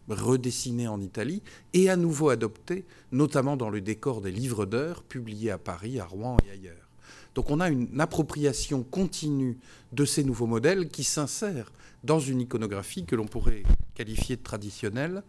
[0.08, 1.42] redessinés en Italie
[1.74, 6.06] et à nouveau adoptés, notamment dans le décor des livres d'heures publiés à Paris, à
[6.06, 6.87] Rouen et ailleurs.
[7.34, 9.58] Donc on a une appropriation continue
[9.92, 11.72] de ces nouveaux modèles qui s'insèrent
[12.04, 13.62] dans une iconographie que l'on pourrait
[13.94, 15.22] qualifier de traditionnelle,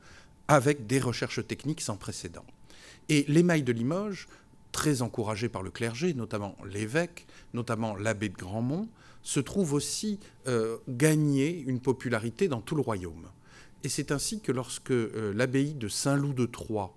[0.48, 2.46] avec des recherches techniques sans précédent.
[3.08, 4.28] Et l'émail de Limoges,
[4.72, 8.88] très encouragé par le clergé, notamment l'évêque, notamment l'abbé de Grandmont,
[9.22, 13.28] se trouve aussi euh, gagner une popularité dans tout le royaume.
[13.84, 16.94] Et c'est ainsi que lorsque euh, l'abbaye de Saint-Loup de Troyes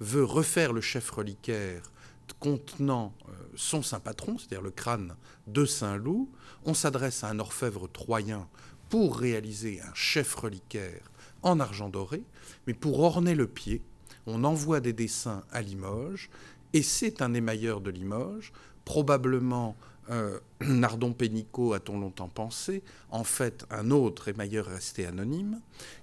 [0.00, 1.82] veut refaire le chef reliquaire
[2.38, 5.16] contenant euh, son saint patron, c'est-à-dire le crâne
[5.46, 6.30] de Saint-Loup,
[6.64, 8.48] on s'adresse à un orfèvre troyen
[8.88, 11.10] pour réaliser un chef reliquaire
[11.42, 12.24] en argent doré,
[12.66, 13.82] mais pour orner le pied,
[14.26, 16.30] on envoie des dessins à Limoges,
[16.72, 18.52] et c'est un émailleur de Limoges,
[18.84, 19.76] probablement
[20.10, 25.60] euh, Nardon Pénicaud, a-t-on longtemps pensé, en fait un autre émailleur resté anonyme,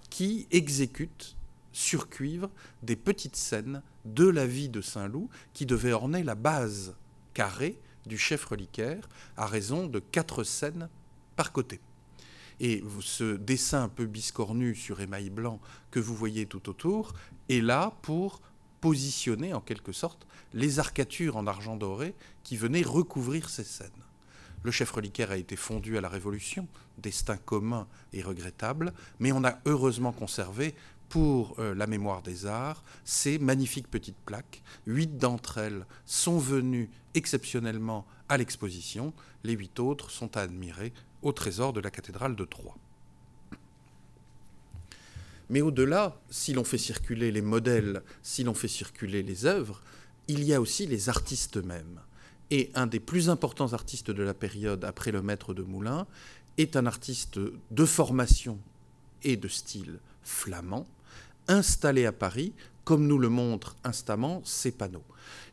[0.09, 1.36] qui exécute
[1.72, 2.49] sur cuivre
[2.84, 6.95] des petites scènes de la vie de Saint-Loup qui devaient orner la base
[7.33, 10.89] carrée du chef reliquaire à raison de quatre scènes
[11.35, 11.79] par côté.
[12.59, 17.13] Et ce dessin un peu biscornu sur émail blanc que vous voyez tout autour
[17.49, 18.41] est là pour
[18.81, 23.89] positionner en quelque sorte les arcatures en argent doré qui venaient recouvrir ces scènes.
[24.63, 26.67] Le chef reliquaire a été fondu à la Révolution,
[26.99, 30.75] destin commun et regrettable, mais on a heureusement conservé
[31.12, 34.64] pour euh, la mémoire des arts ces magnifiques petites plaques.
[34.88, 41.34] Huit d'entre elles sont venues exceptionnellement à l'exposition, les huit autres sont à admirer au
[41.34, 42.78] trésor de la cathédrale de Troyes.
[45.49, 49.82] Mais au-delà, si l'on fait circuler les modèles, si l'on fait circuler les œuvres,
[50.30, 51.99] il y a aussi les artistes eux-mêmes.
[52.51, 56.07] Et un des plus importants artistes de la période après le maître de Moulins
[56.57, 58.59] est un artiste de formation
[59.24, 60.88] et de style flamand,
[61.47, 65.03] installé à Paris, comme nous le montrent instamment ces panneaux.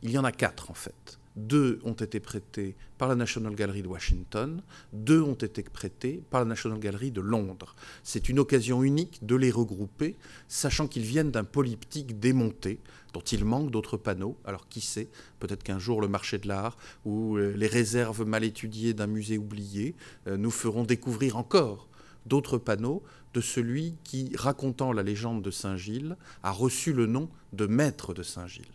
[0.01, 1.19] Il y en a quatre en fait.
[1.35, 4.61] Deux ont été prêtés par la National Gallery de Washington,
[4.91, 7.75] deux ont été prêtés par la National Gallery de Londres.
[8.03, 10.17] C'est une occasion unique de les regrouper,
[10.49, 12.81] sachant qu'ils viennent d'un polyptyque démonté,
[13.13, 14.37] dont il manque d'autres panneaux.
[14.43, 15.07] Alors qui sait,
[15.39, 19.37] peut-être qu'un jour le marché de l'art ou euh, les réserves mal étudiées d'un musée
[19.37, 19.95] oublié
[20.27, 21.87] euh, nous feront découvrir encore
[22.25, 23.01] d'autres panneaux
[23.33, 28.23] de celui qui, racontant la légende de Saint-Gilles, a reçu le nom de maître de
[28.23, 28.65] Saint-Gilles.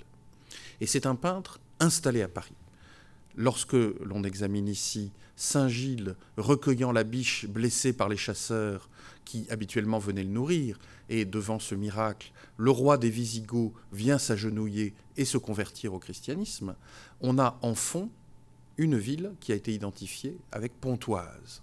[0.80, 2.54] Et c'est un peintre installé à Paris.
[3.36, 8.88] Lorsque l'on examine ici Saint-Gilles recueillant la biche blessée par les chasseurs
[9.24, 10.78] qui habituellement venaient le nourrir,
[11.08, 16.74] et devant ce miracle, le roi des Visigoths vient s'agenouiller et se convertir au christianisme,
[17.20, 18.10] on a en fond
[18.76, 21.62] une ville qui a été identifiée avec Pontoise.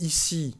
[0.00, 0.56] Ici,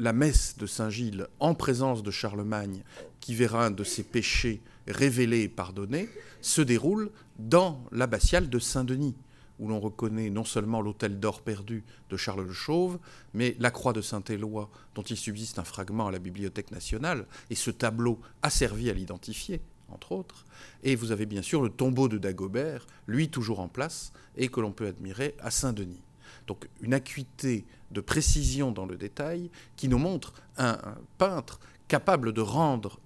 [0.00, 2.82] la messe de Saint-Gilles en présence de Charlemagne,
[3.20, 6.08] qui verra un de ses péchés révélés et pardonnés,
[6.40, 9.14] se déroule dans l'abbatiale de Saint-Denis,
[9.58, 12.98] où l'on reconnaît non seulement l'autel d'or perdu de Charles le Chauve,
[13.34, 17.54] mais la croix de Saint-Éloi, dont il subsiste un fragment à la Bibliothèque nationale, et
[17.54, 20.46] ce tableau a servi à l'identifier, entre autres.
[20.82, 24.60] Et vous avez bien sûr le tombeau de Dagobert, lui toujours en place, et que
[24.60, 26.00] l'on peut admirer à Saint-Denis.
[26.50, 30.76] Donc une acuité de précision dans le détail qui nous montre un,
[31.16, 32.98] peintre capable de rendre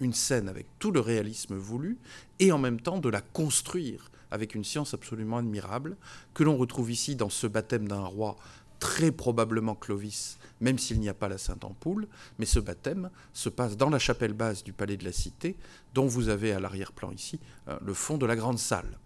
[0.00, 1.98] une scène avec tout le réalisme voulu
[2.40, 5.96] et en même temps de la construire avec une science absolument admirable
[6.34, 8.34] que l'on retrouve ici dans ce baptême d'un roi
[8.80, 12.08] très probablement Clovis, même s'il n'y a pas la Sainte Ampoule,
[12.40, 15.54] mais ce baptême se passe dans la chapelle basse du Palais de la Cité,
[15.94, 18.98] dont vous avez à l'arrière-plan ici euh, le fond de la grande salle.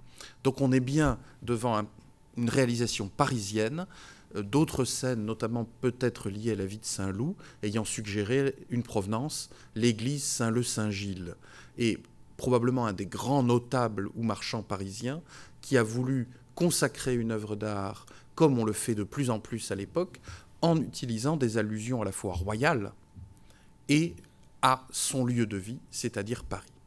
[0.43, 1.87] Donc on est bien devant un
[2.39, 3.87] une réalisation parisienne,
[4.37, 9.51] euh, d'autres scènes, notamment peut-être liées à la vie de Saint-Loup, ayant suggéré une provenance,
[9.75, 11.35] l'église Saint-Leu-Saint-Gilles.
[11.77, 11.99] Et
[12.37, 15.23] probablement un des grands notables ou marchands parisiens
[15.61, 19.71] qui a voulu consacrer une œuvre d'art, comme on le fait de plus en plus
[19.71, 20.21] à l'époque,
[20.63, 22.93] en utilisant des allusions à la fois royales
[23.89, 24.15] et
[24.63, 26.78] à son lieu de vie, c'est-à-dire Paris.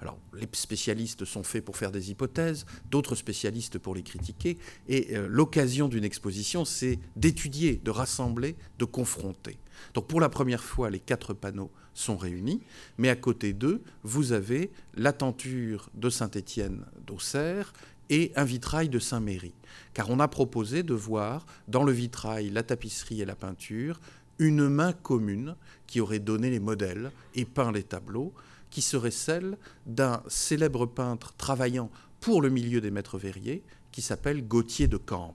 [0.00, 5.16] Alors, les spécialistes sont faits pour faire des hypothèses, d'autres spécialistes pour les critiquer, et
[5.16, 9.58] euh, l'occasion d'une exposition, c'est d'étudier, de rassembler, de confronter.
[9.94, 12.60] Donc, pour la première fois, les quatre panneaux sont réunis,
[12.98, 17.72] mais à côté d'eux, vous avez la tenture de Saint-Étienne d'Auxerre
[18.10, 19.54] et un vitrail de Saint-Méry.
[19.94, 23.98] Car on a proposé de voir dans le vitrail, la tapisserie et la peinture
[24.38, 28.32] une main commune qui aurait donné les modèles et peint les tableaux,
[28.70, 29.56] qui serait celle
[29.86, 31.90] d'un célèbre peintre travaillant
[32.20, 33.62] pour le milieu des maîtres verriers,
[33.92, 35.34] qui s'appelle Gauthier de Camp.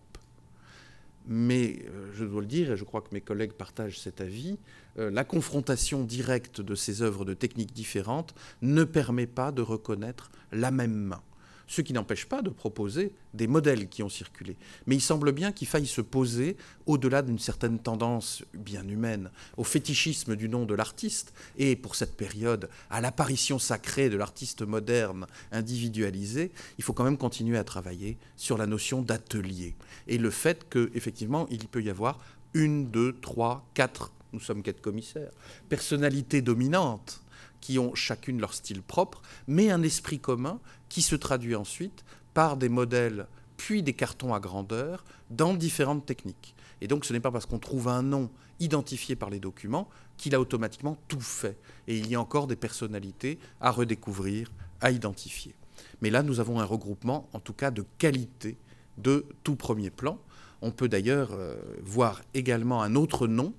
[1.27, 4.57] Mais euh, je dois le dire, et je crois que mes collègues partagent cet avis,
[4.97, 10.31] euh, la confrontation directe de ces œuvres de techniques différentes ne permet pas de reconnaître
[10.51, 11.21] la même main
[11.71, 14.57] ce qui n'empêche pas de proposer des modèles qui ont circulé.
[14.87, 19.63] Mais il semble bien qu'il faille se poser, au-delà d'une certaine tendance bien humaine, au
[19.63, 25.27] fétichisme du nom de l'artiste, et pour cette période, à l'apparition sacrée de l'artiste moderne
[25.53, 29.73] individualisé, il faut quand même continuer à travailler sur la notion d'atelier.
[30.09, 32.19] Et le fait qu'effectivement, il peut y avoir
[32.53, 35.31] une, deux, trois, quatre, nous sommes quatre commissaires,
[35.69, 37.21] personnalités dominantes
[37.61, 40.59] qui ont chacune leur style propre, mais un esprit commun
[40.89, 42.03] qui se traduit ensuite
[42.33, 46.55] par des modèles puis des cartons à grandeur dans différentes techniques.
[46.81, 49.87] Et donc ce n'est pas parce qu'on trouve un nom identifié par les documents
[50.17, 51.57] qu'il a automatiquement tout fait.
[51.87, 54.51] Et il y a encore des personnalités à redécouvrir,
[54.81, 55.55] à identifier.
[56.01, 58.57] Mais là, nous avons un regroupement, en tout cas de qualité,
[58.97, 60.19] de tout premier plan.
[60.61, 63.53] On peut d'ailleurs euh, voir également un autre nom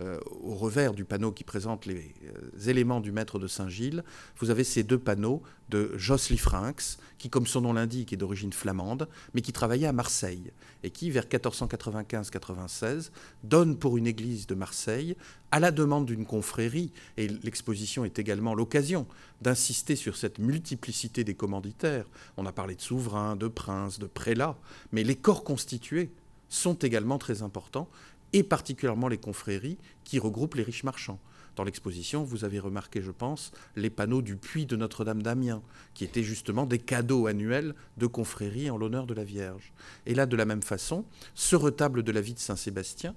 [0.00, 4.02] euh, au revers du panneau qui présente les euh, éléments du maître de Saint-Gilles,
[4.38, 8.52] vous avez ces deux panneaux de Josly Frinx, qui, comme son nom l'indique, est d'origine
[8.52, 10.50] flamande, mais qui travaillait à Marseille,
[10.82, 13.10] et qui, vers 1495-96,
[13.44, 15.16] donne pour une église de Marseille,
[15.50, 19.06] à la demande d'une confrérie, et l'exposition est également l'occasion
[19.42, 22.06] d'insister sur cette multiplicité des commanditaires.
[22.38, 24.58] On a parlé de souverains, de princes, de prélats,
[24.90, 26.10] mais les corps constitués
[26.52, 27.88] sont également très importants
[28.34, 31.18] et particulièrement les confréries qui regroupent les riches marchands.
[31.56, 35.62] Dans l'exposition, vous avez remarqué, je pense, les panneaux du puits de Notre-Dame d'Amiens,
[35.94, 39.72] qui étaient justement des cadeaux annuels de confréries en l'honneur de la Vierge.
[40.06, 43.14] Et là, de la même façon, ce retable de la vie de Saint-Sébastien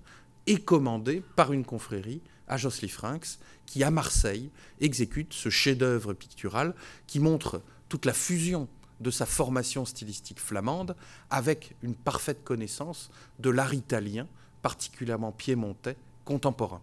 [0.48, 6.76] est commandé par une confrérie à Josely Frinx, qui à Marseille exécute ce chef-d'œuvre pictural
[7.08, 8.68] qui montre toute la fusion
[9.00, 10.96] de sa formation stylistique flamande
[11.30, 14.28] avec une parfaite connaissance de l'art italien,
[14.62, 16.82] particulièrement piémontais, contemporain.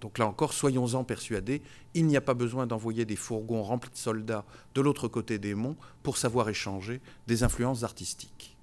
[0.00, 1.62] Donc là encore, soyons-en persuadés,
[1.94, 4.44] il n'y a pas besoin d'envoyer des fourgons remplis de soldats
[4.74, 8.56] de l'autre côté des monts pour savoir échanger des influences artistiques.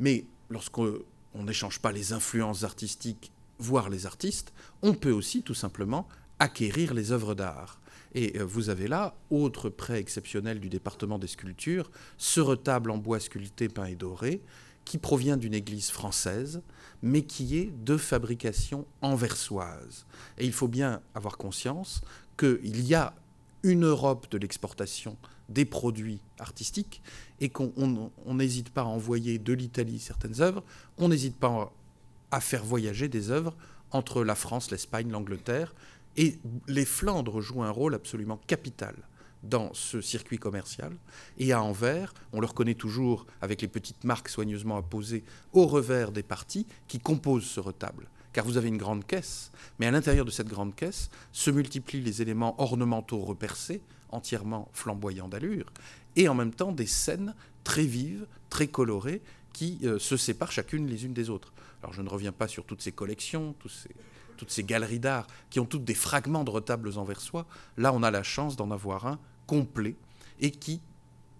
[0.00, 1.04] Mais lorsqu'on
[1.34, 4.52] n'échange pas les influences artistiques, voire les artistes,
[4.82, 6.08] on peut aussi tout simplement
[6.40, 7.80] acquérir les œuvres d'art.
[8.14, 12.98] Et euh, vous avez là, autre prêt exceptionnel du département des sculptures, ce retable en
[12.98, 14.42] bois sculpté, peint et doré,
[14.84, 16.62] qui provient d'une église française,
[17.02, 20.06] mais qui est de fabrication anversoise.
[20.38, 22.00] Et il faut bien avoir conscience
[22.36, 23.14] qu'il y a
[23.62, 25.16] une Europe de l'exportation
[25.48, 27.02] des produits artistiques
[27.40, 27.72] et qu'on
[28.26, 30.64] n'hésite pas à envoyer de l'Italie certaines œuvres,
[30.98, 31.72] on n'hésite pas
[32.30, 33.54] à faire voyager des œuvres
[33.90, 35.74] entre la France, l'Espagne, l'Angleterre,
[36.16, 36.38] et
[36.68, 38.94] les Flandres jouent un rôle absolument capital
[39.42, 40.92] dans ce circuit commercial.
[41.38, 46.12] Et à Anvers, on le reconnaît toujours avec les petites marques soigneusement apposées au revers
[46.12, 48.08] des parties qui composent ce retable.
[48.32, 52.00] Car vous avez une grande caisse, mais à l'intérieur de cette grande caisse se multiplient
[52.00, 55.66] les éléments ornementaux repercés, entièrement flamboyants d'allure,
[56.16, 57.34] et en même temps des scènes
[57.64, 61.52] très vives, très colorées, qui euh, se séparent chacune les unes des autres.
[61.82, 63.90] Alors je ne reviens pas sur toutes ces collections, tous ces,
[64.42, 67.46] toutes ces galeries d'art qui ont toutes des fragments de retables anversois.
[67.76, 69.94] Là, on a la chance d'en avoir un complet
[70.40, 70.80] et qui,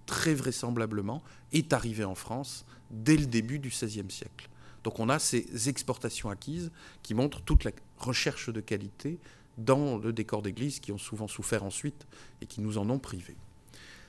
[0.07, 1.20] très vraisemblablement,
[1.53, 4.48] est arrivé en France dès le début du XVIe siècle.
[4.84, 6.70] Donc on a ces exportations acquises
[7.03, 9.18] qui montrent toute la recherche de qualité
[9.59, 12.07] dans le décor d'église qui ont souvent souffert ensuite
[12.40, 13.36] et qui nous en ont privés.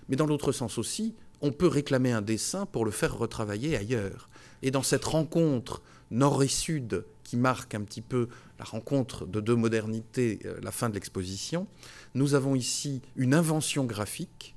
[0.07, 4.29] Mais dans l'autre sens aussi, on peut réclamer un dessin pour le faire retravailler ailleurs.
[4.61, 5.81] Et dans cette rencontre
[6.11, 8.29] nord et sud qui marque un petit peu
[8.63, 11.67] la rencontre de deux modernités, euh, la fin de l'exposition,
[12.15, 14.55] nous avons ici une invention graphique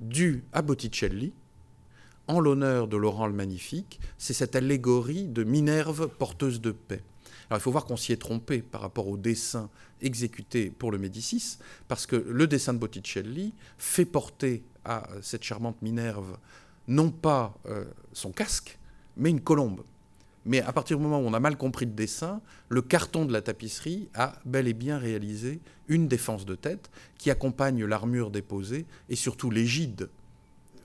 [0.00, 1.34] due à Botticelli,
[2.28, 4.00] en l'honneur de Laurent le Magnifique.
[4.16, 7.02] C'est cette allégorie de Minerve, porteuse de paix.
[7.50, 9.68] Alors il faut voir qu'on s'y est trompé par rapport au dessin
[10.00, 15.82] exécuté pour le Médicis, parce que le dessin de Botticelli fait porter à cette charmante
[15.82, 16.38] Minerve
[16.88, 17.84] non pas euh,
[18.14, 18.78] son casque,
[19.18, 19.82] mais une colombe.
[20.44, 23.32] Mais à partir du moment où on a mal compris le dessin, le carton de
[23.32, 28.86] la tapisserie a bel et bien réalisé une défense de tête qui accompagne l'armure déposée
[29.08, 30.08] et surtout l'égide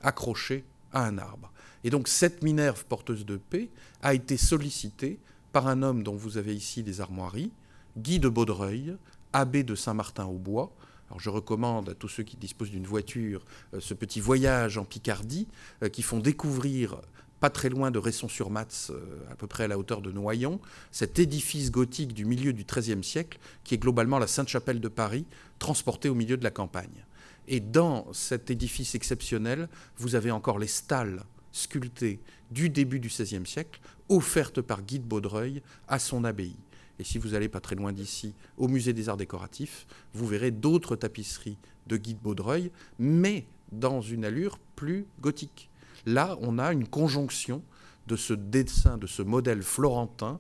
[0.03, 1.51] accrochée à un arbre.
[1.83, 3.69] Et donc cette Minerve porteuse de paix
[4.01, 5.19] a été sollicitée
[5.51, 7.51] par un homme dont vous avez ici les armoiries,
[7.97, 8.95] Guy de Baudreuil,
[9.33, 10.71] abbé de Saint-Martin-au-Bois.
[11.07, 14.83] Alors je recommande à tous ceux qui disposent d'une voiture euh, ce petit voyage en
[14.83, 15.47] Picardie
[15.81, 17.01] euh, qui font découvrir
[17.39, 20.59] pas très loin de Resson-sur-Matz, euh, à peu près à la hauteur de Noyon,
[20.91, 25.25] cet édifice gothique du milieu du XIIIe siècle, qui est globalement la Sainte-Chapelle de Paris,
[25.59, 27.05] transportée au milieu de la campagne.
[27.47, 32.19] Et dans cet édifice exceptionnel, vous avez encore les stalles sculptées
[32.51, 33.79] du début du XVIe siècle,
[34.09, 36.55] offertes par Guy de Baudreuil à son abbaye.
[36.99, 40.51] Et si vous allez pas très loin d'ici, au musée des arts décoratifs, vous verrez
[40.51, 45.69] d'autres tapisseries de Guy de Baudreuil, mais dans une allure plus gothique.
[46.07, 47.61] Là, on a une conjonction
[48.07, 50.39] de ce dessin, de ce modèle florentin,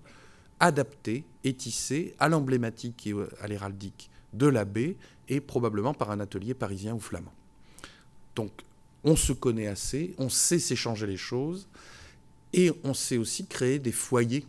[0.61, 4.95] adapté et tissé à l'emblématique et à l'héraldique de l'abbé,
[5.27, 7.33] et probablement par un atelier parisien ou flamand.
[8.37, 8.51] Donc,
[9.03, 11.67] on se connaît assez, on sait s'échanger les choses,
[12.53, 14.47] et on sait aussi créer des foyers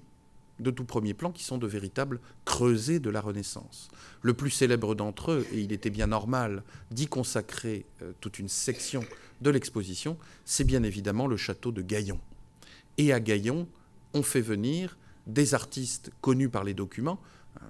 [0.60, 3.88] de tout premier plan qui sont de véritables creusets de la Renaissance.
[4.22, 6.62] Le plus célèbre d'entre eux, et il était bien normal
[6.92, 9.04] d'y consacrer euh, toute une section
[9.40, 12.20] de l'exposition, c'est bien évidemment le château de Gaillon.
[12.96, 13.68] Et à Gaillon,
[14.14, 17.20] on fait venir des artistes connus par les documents.
[17.56, 17.64] Euh,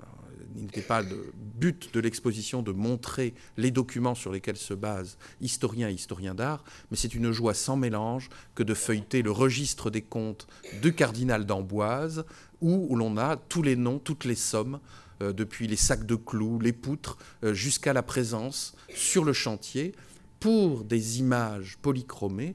[0.57, 5.19] il n'était pas le but de l'exposition de montrer les documents sur lesquels se basent
[5.41, 9.91] historiens et historiens d'art, mais c'est une joie sans mélange que de feuilleter le registre
[9.91, 10.47] des comptes
[10.83, 12.25] du cardinal d'Amboise,
[12.61, 14.81] où, l'on a tous les noms, toutes les sommes,
[15.21, 19.95] euh, depuis les sacs de clous, les poutres, euh, jusqu'à la présence sur le chantier
[20.41, 22.55] pour des images polychromées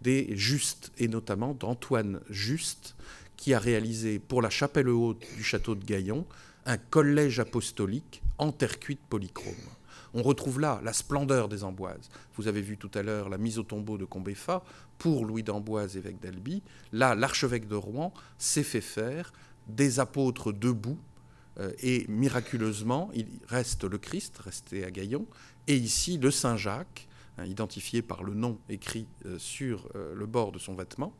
[0.00, 2.96] des Justes, et notamment d'Antoine Juste,
[3.36, 6.26] qui a réalisé pour la chapelle haute du château de Gaillon
[6.66, 9.54] un collège apostolique en terre cuite polychrome.
[10.12, 12.10] On retrouve là la splendeur des Amboises.
[12.36, 14.62] Vous avez vu tout à l'heure la mise au tombeau de Combeffa
[14.98, 16.62] pour Louis d'Amboise, évêque d'Albi.
[16.92, 19.32] Là, l'archevêque de Rouen s'est fait faire
[19.68, 20.98] des apôtres debout
[21.58, 25.26] euh, et miraculeusement, il reste le Christ, resté à Gaillon,
[25.66, 27.08] et ici le Saint Jacques, Hein,
[27.46, 31.14] identifié par le nom écrit euh, sur euh, le bord de son vêtement,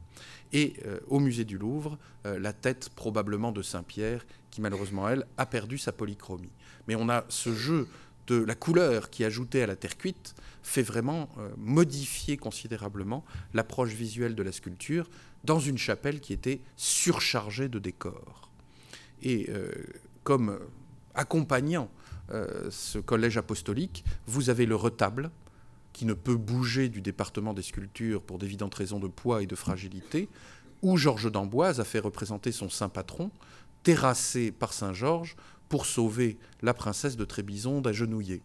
[0.52, 5.46] et euh, au musée du Louvre, la tête probablement de Saint-Pierre, qui malheureusement, elle, a
[5.46, 6.52] perdu sa polychromie.
[6.86, 7.88] Mais on a ce jeu
[8.26, 14.34] de la couleur qui, ajoutée à la terre cuite, fait vraiment modifier considérablement l'approche visuelle
[14.34, 15.08] de la sculpture
[15.44, 18.50] dans une chapelle qui était surchargée de décors.
[19.22, 19.48] Et
[20.24, 20.58] comme
[21.14, 21.90] accompagnant
[22.70, 25.30] ce collège apostolique, vous avez le retable
[25.92, 29.56] qui ne peut bouger du département des sculptures pour d'évidentes raisons de poids et de
[29.56, 30.28] fragilité,
[30.82, 33.30] où Georges d'Amboise a fait représenter son saint patron,
[33.82, 35.36] terrassé par Saint Georges,
[35.68, 38.42] pour sauver la princesse de Trébizonde agenouillée.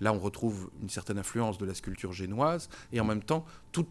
[0.00, 3.86] Là, on retrouve une certaine influence de la sculpture génoise et en même temps tout,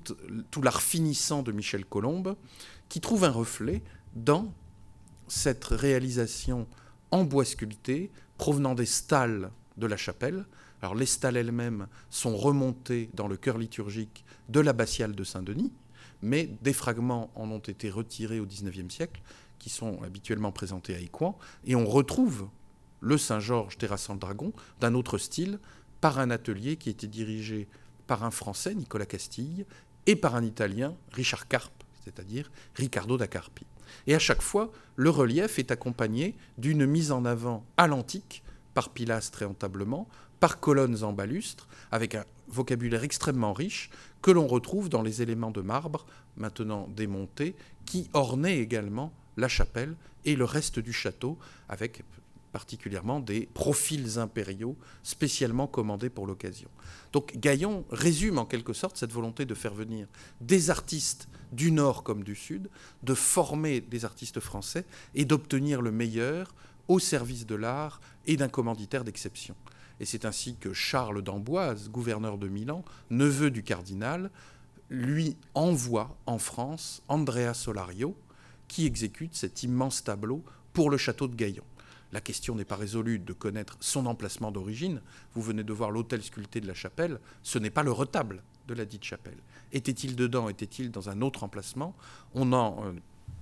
[0.52, 2.36] tout l'art finissant de Michel Colombe,
[2.90, 3.82] qui trouve un reflet
[4.16, 4.54] dans
[5.28, 6.68] cette réalisation
[7.12, 10.46] en bois sculpté provenant des stalles de la chapelle,
[10.86, 15.74] alors les stalles elles-mêmes sont remontées dans le chœur liturgique de l'abbatiale de Saint-Denis,
[16.22, 19.20] mais des fragments en ont été retirés au XIXe siècle,
[19.58, 22.50] qui sont habituellement présentés à Écouen, et on retrouve
[23.02, 25.58] le Saint-Georges terrassant le dragon d'un autre style
[26.02, 27.68] par un atelier qui était dirigé
[28.06, 29.66] par un Français, Nicolas Castille,
[30.06, 33.66] et par un Italien, Richard Carpe, c'est-à-dire Riccardo da Carpi.
[34.06, 38.44] Et à chaque fois, le relief est accompagné d'une mise en avant à l'antique,
[38.76, 40.08] par pilastre et entablement,
[40.46, 43.90] par colonnes en balustre, avec un vocabulaire extrêmement riche
[44.22, 46.06] que l'on retrouve dans les éléments de marbre,
[46.38, 47.56] maintenant démontés,
[47.88, 52.04] qui ornaient également la chapelle et le reste du château, avec
[52.52, 56.70] particulièrement des profils impériaux spécialement commandés pour l'occasion.
[57.12, 60.06] Donc Gaillon résume en quelque sorte cette volonté de faire venir
[60.42, 62.70] des artistes du nord comme du sud,
[63.02, 64.86] de former des artistes français
[65.16, 66.54] et d'obtenir le meilleur
[66.88, 69.56] au service de l'art et d'un commanditaire d'exception.
[70.00, 74.30] Et c'est ainsi que Charles d'Amboise, gouverneur de Milan, neveu du cardinal,
[74.90, 78.16] lui envoie en France Andrea Solario,
[78.68, 80.44] qui exécute cet immense tableau
[80.74, 81.64] pour le château de Gaillon.
[82.12, 85.02] La question n'est pas résolue de connaître son emplacement d'origine.
[85.34, 87.20] Vous venez de voir l'autel sculpté de la chapelle.
[87.44, 89.38] Ce n'est pas le retable de la dite chapelle.
[89.74, 91.96] Était-il dedans Était-il dans un autre emplacement?
[92.34, 92.94] On n'en euh,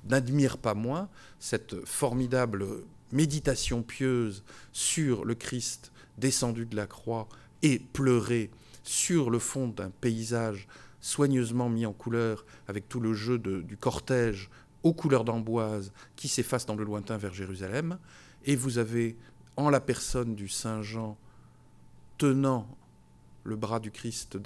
[0.09, 1.09] n'admire pas moins
[1.39, 2.65] cette formidable
[3.11, 7.27] méditation pieuse sur le Christ descendu de la croix
[7.61, 8.51] et pleuré
[8.83, 10.67] sur le fond d'un paysage
[10.99, 14.49] soigneusement mis en couleur avec tout le jeu du cortège
[14.83, 17.97] aux couleurs d'amboise qui s'efface dans le lointain vers Jérusalem,
[18.45, 19.17] et vous avez
[19.55, 21.17] en la personne du Saint Jean
[22.17, 22.67] tenant
[23.43, 24.37] le bras du Christ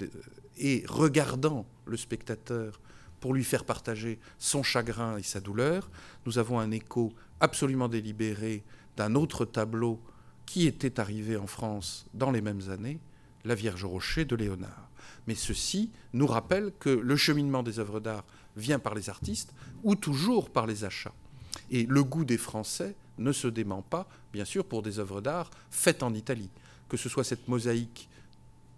[0.56, 2.80] et regardant le spectateur
[3.20, 5.90] pour lui faire partager son chagrin et sa douleur,
[6.26, 8.62] nous avons un écho absolument délibéré
[8.96, 10.00] d'un autre tableau
[10.48, 12.98] qui était arrivé en France dans les mêmes années,
[13.44, 14.88] La Vierge Rocher de Léonard.
[15.26, 18.24] Mais ceci nous rappelle que le cheminement des œuvres d'art
[18.56, 19.52] vient par les artistes
[19.82, 21.12] ou toujours par les achats.
[21.70, 25.50] Et le goût des Français ne se dément pas, bien sûr, pour des œuvres d'art
[25.70, 26.50] faites en Italie.
[26.88, 28.08] Que ce soit cette mosaïque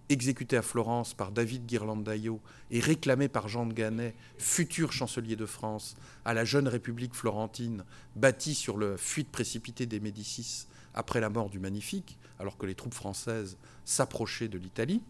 [0.08, 2.40] exécutée à Florence par David Ghirlandaio
[2.72, 7.84] et réclamée par Jean de Gannet, futur chancelier de France, à la jeune République florentine,
[8.16, 12.74] bâtie sur la fuite précipitée des Médicis après la mort du Magnifique, alors que les
[12.74, 15.02] troupes françaises s'approchaient de l'Italie,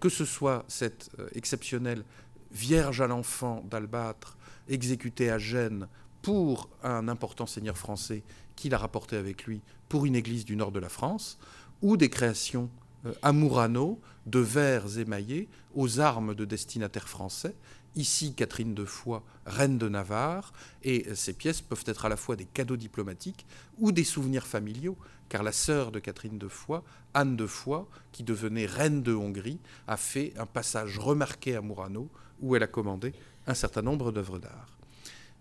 [0.00, 2.04] que ce soit cette euh, exceptionnelle
[2.52, 4.36] Vierge à l'enfant d'Albâtre,
[4.68, 5.86] exécutée à Gênes
[6.22, 8.22] pour un important seigneur français
[8.56, 11.38] qui l'a rapporté avec lui pour une église du nord de la France,
[11.82, 12.68] ou des créations
[13.06, 17.54] euh, à Murano de vers émaillés aux armes de destinataires français.
[17.96, 20.52] Ici, Catherine de Foix, reine de Navarre,
[20.82, 23.46] et ces pièces peuvent être à la fois des cadeaux diplomatiques
[23.78, 24.96] ou des souvenirs familiaux,
[25.28, 26.84] car la sœur de Catherine de Foix,
[27.14, 32.08] Anne de Foix, qui devenait reine de Hongrie, a fait un passage remarqué à Murano
[32.40, 33.12] où elle a commandé
[33.46, 34.76] un certain nombre d'œuvres d'art.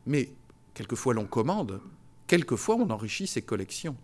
[0.05, 0.31] Mais
[0.73, 1.81] quelquefois l'on commande,
[2.27, 3.95] quelquefois on enrichit ses collections.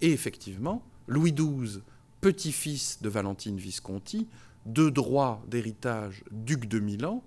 [0.00, 1.82] Et effectivement, Louis XII,
[2.20, 4.26] petit-fils de Valentine Visconti,
[4.66, 7.22] de droit d'héritage duc de Milan,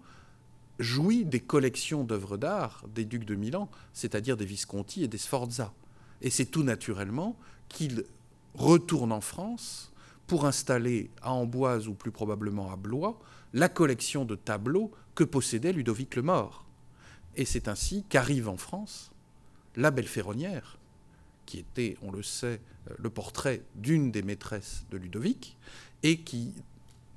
[0.84, 5.74] jouit des collections d'œuvres d'art des ducs de Milan, c'est-à-dire des Visconti et des Sforza.
[6.22, 7.38] Et c'est tout naturellement
[7.70, 8.06] qu'il
[8.54, 9.92] retourne en France
[10.28, 13.20] pour installer à Amboise ou plus probablement à Blois
[13.54, 16.66] la collection de tableaux que possédait Ludovic le Mort.
[17.36, 19.12] Et c'est ainsi qu'arrive en France
[19.76, 20.78] la belle ferronnière,
[21.46, 25.58] qui était, on le sait, euh, le portrait d'une des maîtresses de Ludovic,
[26.04, 26.54] et qui,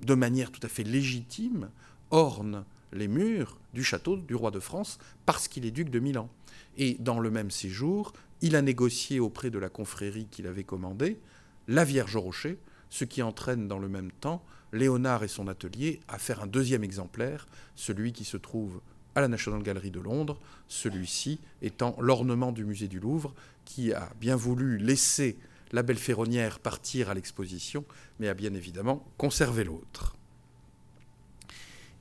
[0.02, 1.68] de manière tout à fait légitime,
[2.10, 6.28] orne les murs du château du roi de France parce qu'il est duc de Milan.
[6.76, 11.18] Et dans le même séjour, il a négocié auprès de la confrérie qu'il avait commandée
[11.68, 12.58] la Vierge au Rocher,
[12.90, 16.84] ce qui entraîne dans le même temps Léonard et son atelier à faire un deuxième
[16.84, 18.80] exemplaire, celui qui se trouve
[19.14, 20.38] à la National Gallery de Londres,
[20.68, 23.34] celui-ci étant l'ornement du musée du Louvre,
[23.64, 25.38] qui a bien voulu laisser
[25.72, 27.84] la belle ferronnière partir à l'exposition,
[28.20, 30.14] mais a bien évidemment conservé l'autre.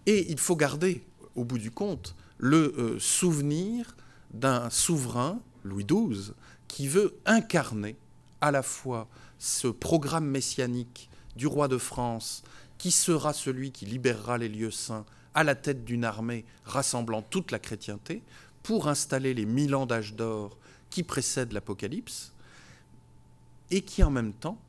[0.05, 1.03] Et il faut garder,
[1.35, 3.95] au bout du compte, le euh, souvenir
[4.33, 6.33] d'un souverain, Louis XII,
[6.67, 7.95] qui veut incarner
[8.41, 9.07] à la fois
[9.39, 12.43] ce programme messianique du roi de France,
[12.77, 17.51] qui sera celui qui libérera les lieux saints à la tête d'une armée rassemblant toute
[17.51, 18.21] la chrétienté,
[18.63, 20.57] pour installer les mille ans d'âge d'or
[20.89, 22.33] qui précèdent l'Apocalypse,
[23.71, 24.59] et qui en même temps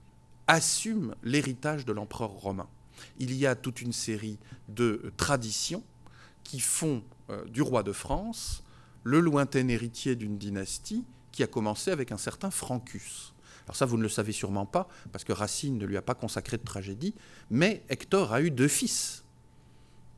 [0.46, 2.68] assume l'héritage de l'empereur romain.
[3.18, 5.82] Il y a toute une série de traditions
[6.44, 8.62] qui font euh, du roi de France
[9.02, 13.34] le lointain héritier d'une dynastie qui a commencé avec un certain Francus.
[13.66, 16.14] Alors ça, vous ne le savez sûrement pas, parce que Racine ne lui a pas
[16.14, 17.14] consacré de tragédie,
[17.50, 19.24] mais Hector a eu deux fils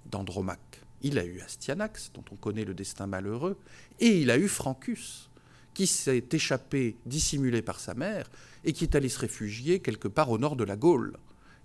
[0.07, 0.83] d'Andromaque.
[1.03, 3.59] Il a eu Astyanax, dont on connaît le destin malheureux,
[4.01, 5.31] et il a eu Francus,
[5.75, 8.31] qui s'est échappé, dissimulé par sa mère,
[8.65, 11.17] et qui est allé se réfugier quelque part au nord de la Gaule,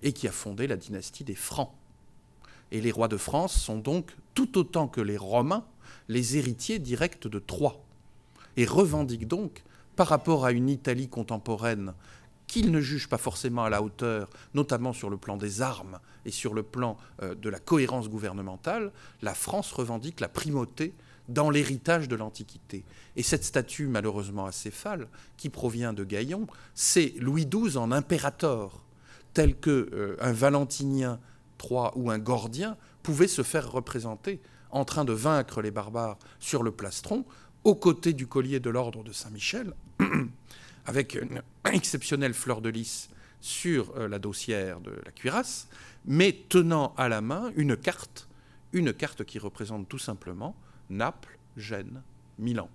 [0.04, 1.72] et qui a fondé la dynastie des Francs.
[2.72, 5.66] Et les rois de France sont donc, tout autant que les Romains,
[6.10, 7.84] les héritiers directs de Troie,
[8.58, 9.64] et revendiquent donc
[9.96, 11.94] par rapport à une Italie contemporaine
[12.48, 16.32] qu'ils ne jugent pas forcément à la hauteur, notamment sur le plan des armes et
[16.32, 20.94] sur le plan euh, de la cohérence gouvernementale, la France revendique la primauté
[21.30, 22.84] dans l'héritage de l'Antiquité.
[23.16, 25.08] Et cette statue, malheureusement acéphale,
[25.38, 28.84] qui provient de Gaillon, c'est Louis XII en impérator,
[29.34, 31.20] tel qu'un euh, un Valentinien
[31.62, 34.40] III ou un Gordien pouvait se faire représenter
[34.72, 37.26] en train de vaincre les barbares sur le plastron,
[37.64, 39.74] aux côtés du collier de l'ordre de Saint-Michel,
[40.86, 41.42] avec une
[41.72, 45.68] exceptionnelle fleur de lys sur euh, la dossière de la cuirasse,
[46.06, 48.28] mais tenant à la main une carte,
[48.74, 50.56] une carte qui représente tout simplement
[50.90, 52.02] Naples, Gênes,
[52.40, 52.70] Milan,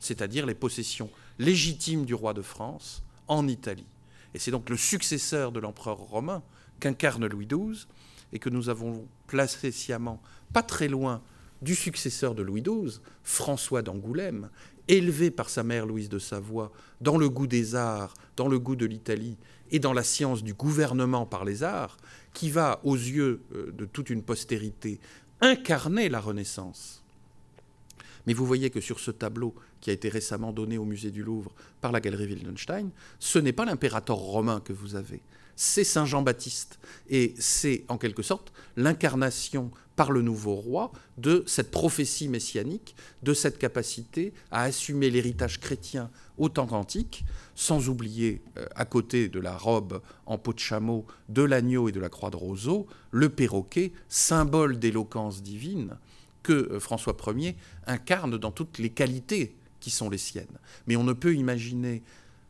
[0.00, 3.86] c'est-à-dire les possessions légitimes du roi de France en Italie.
[4.34, 6.42] Et c'est donc le successeur de l'empereur romain
[6.80, 7.86] qu'incarne Louis XII
[8.32, 10.20] et que nous avons placé sciemment
[10.52, 11.22] pas très loin
[11.62, 14.50] du successeur de Louis XII, François d'Angoulême,
[14.88, 18.76] élevé par sa mère Louise de Savoie dans le goût des arts, dans le goût
[18.76, 19.38] de l'Italie
[19.70, 21.96] et dans la science du gouvernement par les arts,
[22.34, 25.00] qui va, aux yeux euh, de toute une postérité,
[25.40, 27.03] incarner la Renaissance.
[28.26, 31.22] Mais vous voyez que sur ce tableau qui a été récemment donné au musée du
[31.22, 35.22] Louvre par la galerie Wildenstein, ce n'est pas l'impérator romain que vous avez,
[35.56, 36.78] c'est Saint Jean-Baptiste.
[37.08, 43.32] Et c'est en quelque sorte l'incarnation par le nouveau roi de cette prophétie messianique, de
[43.32, 47.24] cette capacité à assumer l'héritage chrétien autant qu'antique,
[47.54, 51.92] sans oublier, euh, à côté de la robe en peau de chameau, de l'agneau et
[51.92, 55.96] de la croix de roseau, le perroquet, symbole d'éloquence divine,
[56.44, 57.56] que euh, François Ier
[57.88, 60.58] incarne dans toutes les qualités qui sont les siennes.
[60.86, 62.04] Mais on ne peut imaginer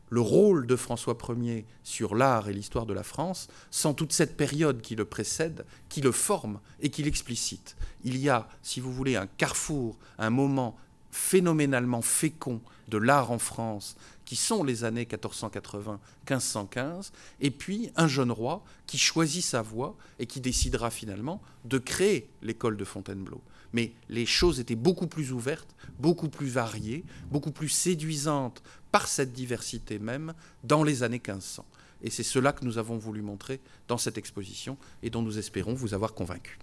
[0.09, 4.37] le rôle de François Ier sur l'art et l'histoire de la France sans toute cette
[4.37, 7.75] période qui le précède, qui le forme et qui l'explicite.
[8.03, 10.77] Il y a, si vous voulez, un carrefour, un moment
[11.15, 13.95] phénoménalement fécond de l'art en France,
[14.25, 15.05] qui sont les années
[16.27, 21.77] 1480-1515, et puis un jeune roi qui choisit sa voie et qui décidera finalement de
[21.77, 23.41] créer l'école de Fontainebleau.
[23.75, 29.33] Mais les choses étaient beaucoup plus ouvertes, beaucoup plus variées, beaucoup plus séduisantes par cette
[29.33, 30.33] diversité même
[30.63, 31.65] dans les années 1500.
[32.01, 35.73] Et c'est cela que nous avons voulu montrer dans cette exposition et dont nous espérons
[35.73, 36.57] vous avoir convaincu.